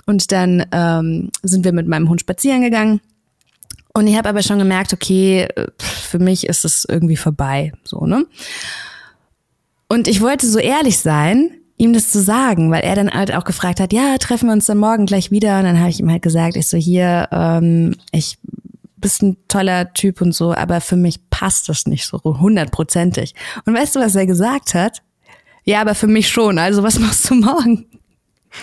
[0.05, 3.01] Und dann ähm, sind wir mit meinem Hund spazieren gegangen.
[3.95, 5.47] Und ich habe aber schon gemerkt, okay,
[5.78, 8.26] für mich ist es irgendwie vorbei, so ne.
[9.89, 13.45] Und ich wollte so ehrlich sein, ihm das zu sagen, weil er dann halt auch
[13.45, 15.59] gefragt hat, ja, treffen wir uns dann morgen gleich wieder.
[15.59, 18.39] Und dann habe ich ihm halt gesagt, ich so hier, ähm, ich
[18.97, 23.35] bist ein toller Typ und so, aber für mich passt das nicht so hundertprozentig.
[23.65, 25.03] Und weißt du, was er gesagt hat?
[25.65, 26.59] Ja, aber für mich schon.
[26.59, 27.87] Also was machst du morgen?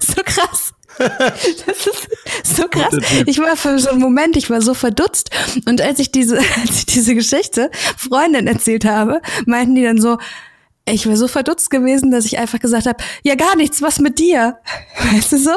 [0.00, 0.72] so krass.
[0.98, 2.96] Das ist so krass.
[3.26, 5.30] Ich war für so einen Moment, ich war so verdutzt.
[5.66, 10.18] Und als ich diese, als ich diese Geschichte Freundin erzählt habe, meinten die dann so,
[10.86, 14.18] ich war so verdutzt gewesen, dass ich einfach gesagt habe, ja gar nichts, was mit
[14.18, 14.58] dir?
[15.12, 15.52] Weißt du so?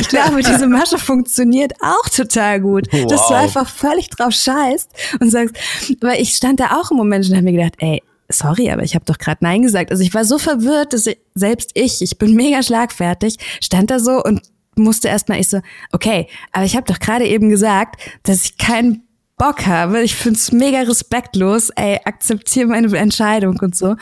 [0.00, 3.06] Ich glaube, diese Masche funktioniert auch total gut, wow.
[3.06, 4.90] dass du einfach völlig drauf scheißt
[5.20, 5.56] und sagst,
[6.00, 8.94] weil ich stand da auch im Moment und habe mir gedacht, ey, sorry, aber ich
[8.94, 9.90] habe doch gerade Nein gesagt.
[9.90, 13.98] Also ich war so verwirrt, dass ich, selbst ich, ich bin mega schlagfertig, stand da
[13.98, 14.42] so und
[14.76, 15.60] musste erstmal ich so,
[15.92, 19.02] okay, aber ich habe doch gerade eben gesagt, dass ich keinen
[19.38, 20.02] Bock habe.
[20.02, 21.70] Ich find's mega respektlos.
[21.70, 23.96] Ey, akzeptiere meine Entscheidung und so.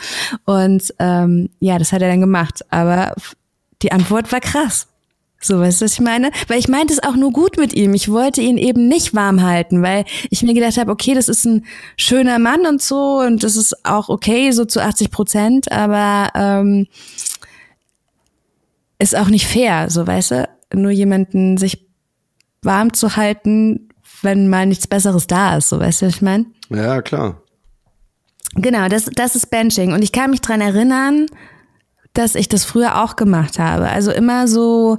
[0.45, 2.65] Und ähm, ja, das hat er dann gemacht.
[2.69, 3.13] Aber
[3.83, 4.87] die Antwort war krass.
[5.39, 6.31] So, weißt du, was ich meine?
[6.47, 7.93] Weil ich meinte es auch nur gut mit ihm.
[7.93, 11.45] Ich wollte ihn eben nicht warm halten, weil ich mir gedacht habe, okay, das ist
[11.45, 11.65] ein
[11.95, 16.87] schöner Mann und so und das ist auch okay, so zu 80 Prozent, aber ähm,
[18.99, 20.49] ist auch nicht fair, so, weißt du?
[20.73, 21.87] Nur jemanden sich
[22.63, 23.89] warm zu halten,
[24.21, 26.45] wenn mal nichts Besseres da ist, so, weißt du, was ich meine?
[26.69, 27.41] Ja, klar.
[28.55, 29.93] Genau, das, das ist Benching.
[29.93, 31.27] Und ich kann mich dran erinnern,
[32.17, 33.89] dass ich das früher auch gemacht habe.
[33.89, 34.97] Also immer so,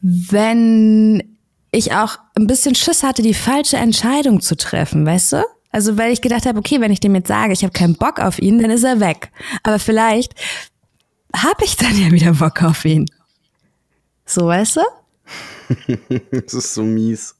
[0.00, 1.36] wenn
[1.72, 5.44] ich auch ein bisschen Schiss hatte, die falsche Entscheidung zu treffen, weißt du?
[5.72, 8.18] Also weil ich gedacht habe, okay, wenn ich dem jetzt sage, ich habe keinen Bock
[8.18, 9.30] auf ihn, dann ist er weg.
[9.62, 10.34] Aber vielleicht
[11.34, 13.06] habe ich dann ja wieder Bock auf ihn.
[14.26, 14.80] So, weißt du?
[16.30, 17.36] das ist so mies.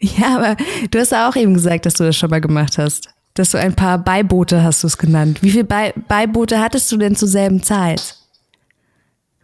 [0.00, 0.56] Ja, aber
[0.90, 3.10] du hast ja auch eben gesagt, dass du das schon mal gemacht hast.
[3.34, 5.42] Dass du ein paar Beiboote hast du es genannt.
[5.42, 8.16] Wie viele Be Beiboote hattest du denn zur selben Zeit?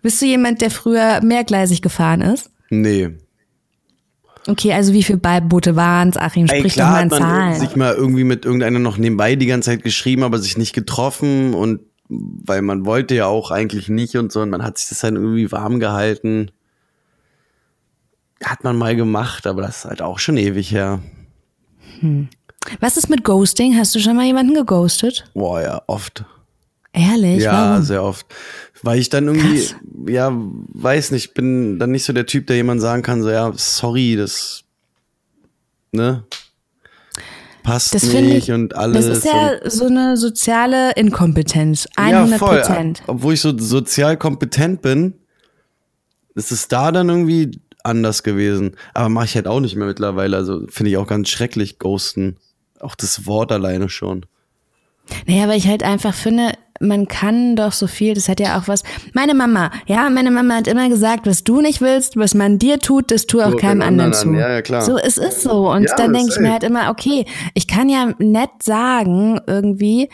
[0.03, 2.51] Bist du jemand, der früher mehrgleisig gefahren ist?
[2.71, 3.11] Nee.
[4.47, 6.47] Okay, also wie viele Beiboote waren es, Achim?
[6.47, 7.61] Ey, Sprich klar doch mal hat in man Zahlen.
[7.61, 11.55] sich mal irgendwie mit irgendeiner noch nebenbei die ganze Zeit geschrieben, aber sich nicht getroffen
[11.55, 15.01] und weil man wollte ja auch eigentlich nicht und so und man hat sich das
[15.01, 16.51] dann irgendwie warm gehalten.
[18.43, 21.01] Hat man mal gemacht, aber das ist halt auch schon ewig her.
[22.81, 23.77] Was ist mit Ghosting?
[23.77, 25.25] Hast du schon mal jemanden geghostet?
[25.35, 26.25] Boah, ja, oft.
[26.93, 27.43] Ehrlich?
[27.43, 27.83] ja, Warum?
[27.85, 28.27] sehr oft.
[28.83, 29.77] Weil ich dann irgendwie, Krass.
[30.09, 33.53] ja, weiß nicht, bin dann nicht so der Typ, der jemand sagen kann, so, ja,
[33.57, 34.65] sorry, das,
[35.93, 36.25] ne?
[37.63, 39.07] Passt Das finde nicht ich, und alles.
[39.07, 41.87] das ist ja so eine soziale Inkompetenz.
[41.99, 42.57] Ja, 100 voll.
[42.61, 43.03] Prozent.
[43.07, 45.15] Obwohl ich so sozial kompetent bin,
[46.35, 48.75] ist es da dann irgendwie anders gewesen.
[48.95, 50.37] Aber mache ich halt auch nicht mehr mittlerweile.
[50.37, 52.37] Also finde ich auch ganz schrecklich, Ghosten.
[52.81, 54.27] Auch das Wort alleine schon.
[55.27, 58.69] Naja, aber ich halt einfach finde, man kann doch so viel, das hat ja auch
[58.69, 58.83] was.
[59.15, 62.79] Meine Mama, ja, meine Mama hat immer gesagt, was du nicht willst, was man dir
[62.79, 64.29] tut, das tu auch Tu keinem anderen zu.
[64.29, 64.35] an.
[64.35, 64.83] Ja, ja, klar.
[64.83, 65.71] So, es ist so.
[65.71, 67.25] Und Ja, dann denke ich mir halt immer, okay,
[67.55, 70.09] ich kann ja nett sagen, irgendwie,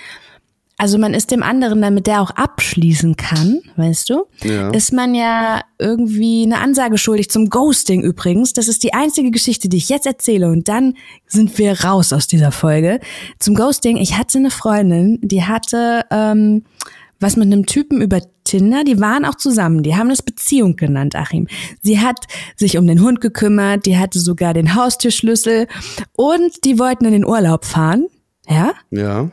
[0.76, 4.70] also man ist dem anderen, damit der auch abschließen kann, weißt du, Ja.
[4.70, 8.52] ist man ja irgendwie eine Ansage schuldig zum Ghosting übrigens.
[8.54, 10.94] Das ist die einzige Geschichte, die ich jetzt erzähle und dann
[11.26, 13.00] sind wir raus aus dieser Folge.
[13.38, 16.64] Zum Ghosting, ich hatte eine Freundin, die hatte ähm,
[17.20, 21.14] was mit einem Typen über Tinder, die waren auch zusammen, die haben das Beziehung genannt,
[21.16, 21.46] Achim.
[21.82, 25.66] Sie hat sich um den Hund gekümmert, die hatte sogar den Haustürschlüssel
[26.16, 28.06] und die wollten in den Urlaub fahren,
[28.48, 28.72] ja?
[28.90, 29.30] Ja.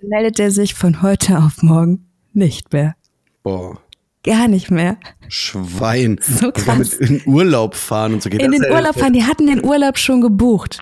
[0.00, 2.94] Dann meldet er sich von heute auf morgen nicht mehr.
[3.42, 3.78] Boah.
[4.24, 4.96] Gar nicht mehr.
[5.28, 6.18] Schwein.
[6.22, 6.94] So Und damit krass.
[7.10, 9.98] in Urlaub fahren und so geht In das den Urlaub fahren, die hatten den Urlaub
[9.98, 10.80] schon gebucht.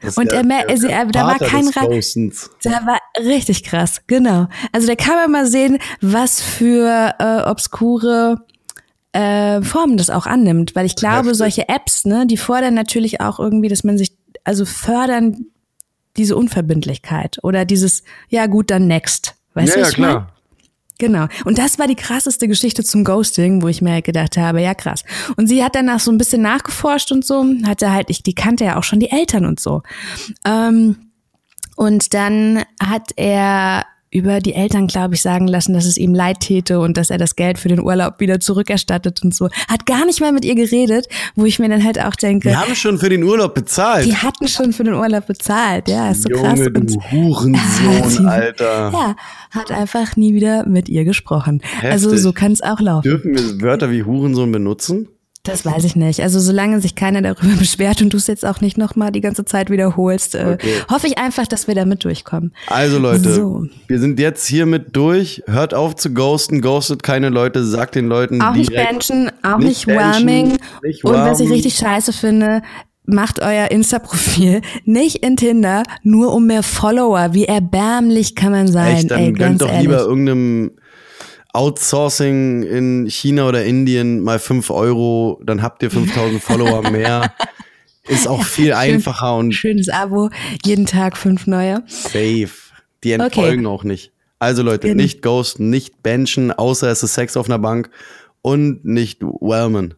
[0.00, 2.50] das und ja er der sie- er- da war kein Ghostens.
[2.64, 4.48] Der war richtig krass, genau.
[4.72, 8.38] Also da kann man mal sehen, was für äh, obskure
[9.12, 10.74] äh, Formen das auch annimmt.
[10.74, 11.36] Weil ich glaube, Heftig.
[11.36, 15.46] solche Apps, ne, die fordern natürlich auch irgendwie, dass man sich, also fördern
[16.16, 19.34] diese Unverbindlichkeit oder dieses, ja gut, dann next.
[19.54, 20.10] Weißt Ja, du, ja, was mein?
[20.10, 20.30] klar.
[20.98, 21.26] Genau.
[21.44, 24.74] Und das war die krasseste Geschichte zum Ghosting, wo ich mir halt gedacht habe, ja
[24.74, 25.02] krass.
[25.36, 28.64] Und sie hat danach so ein bisschen nachgeforscht und so, hatte halt, ich, die kannte
[28.64, 29.82] ja auch schon die Eltern und so.
[30.44, 31.10] Ähm,
[31.74, 33.84] und dann hat er
[34.14, 37.18] über die Eltern, glaube ich, sagen lassen, dass es ihm leid täte und dass er
[37.18, 39.48] das Geld für den Urlaub wieder zurückerstattet und so.
[39.68, 42.60] Hat gar nicht mehr mit ihr geredet, wo ich mir dann halt auch denke, Wir
[42.60, 44.06] haben schon für den Urlaub bezahlt.
[44.06, 45.88] die hatten schon für den Urlaub bezahlt.
[45.88, 46.60] Ja, ist so Junge, krass.
[46.60, 48.90] du Und- Hurensohn, Alter.
[48.92, 49.16] ja,
[49.50, 51.60] hat einfach nie wieder mit ihr gesprochen.
[51.82, 52.22] Also Heftig.
[52.22, 53.02] so kann es auch laufen.
[53.08, 55.08] Dürfen wir Wörter wie Hurensohn benutzen?
[55.46, 56.20] Das weiß ich nicht.
[56.20, 59.44] Also solange sich keiner darüber beschwert und du es jetzt auch nicht nochmal die ganze
[59.44, 60.72] Zeit wiederholst, äh, Okay.
[60.90, 62.52] hoffe ich einfach, dass wir damit durchkommen.
[62.66, 63.66] Also Leute, So.
[63.86, 65.42] wir sind jetzt hiermit durch.
[65.46, 68.88] Hört auf zu ghosten, ghostet keine Leute, sagt den Leuten Auch nicht direkt.
[68.88, 70.56] benchen, auch Nicht nicht, whelming.
[70.82, 72.62] nicht und was ich richtig scheiße finde,
[73.06, 77.34] macht euer Insta-Profil nicht in Tinder, nur um mehr Follower.
[77.34, 78.96] Wie erbärmlich kann man sein?
[78.96, 79.82] Echt, dann Ey, gönnt doch ehrlich.
[79.82, 80.70] lieber irgendeinem
[81.54, 87.32] Outsourcing in China oder Indien mal 5 Euro, dann habt ihr 5000 Follower mehr.
[88.06, 90.28] Ist auch viel einfacher und Schönes Abo,
[90.64, 91.82] jeden Tag fünf neue.
[91.86, 92.50] safe.
[93.02, 94.12] Die entfolgen auch nicht.
[94.38, 97.88] Also Leute, Gen- nicht ghosten, nicht benchen, außer es ist Sex auf einer Bank
[98.42, 99.94] und nicht whelmen.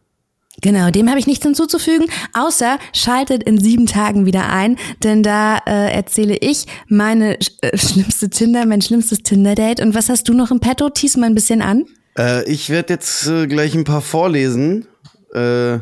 [0.61, 5.59] Genau, dem habe ich nichts hinzuzufügen, außer schaltet in sieben Tagen wieder ein, denn da
[5.67, 9.81] äh, erzähle ich meine äh, schlimmste Tinder, mein schlimmstes Tinder-Date.
[9.81, 10.89] Und was hast du noch im Petto?
[10.89, 11.85] Tease mal ein bisschen an.
[12.17, 14.87] Äh, ich werde jetzt äh, gleich ein paar vorlesen,
[15.33, 15.77] äh,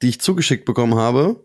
[0.00, 1.44] die ich zugeschickt bekommen habe.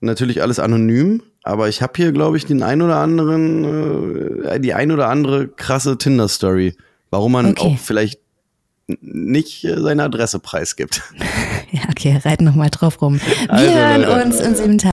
[0.00, 4.72] Natürlich alles anonym, aber ich habe hier, glaube ich, den ein oder anderen, äh, die
[4.72, 6.76] ein oder andere krasse Tinder-Story,
[7.10, 7.60] warum man Okay.
[7.60, 8.20] auch vielleicht
[9.00, 11.02] nicht äh, seine Adresse preisgibt.
[11.72, 13.18] Ja, okay, reiten noch mal drauf rum.
[13.20, 14.91] Wir Also, hören uns in sieben Tagen.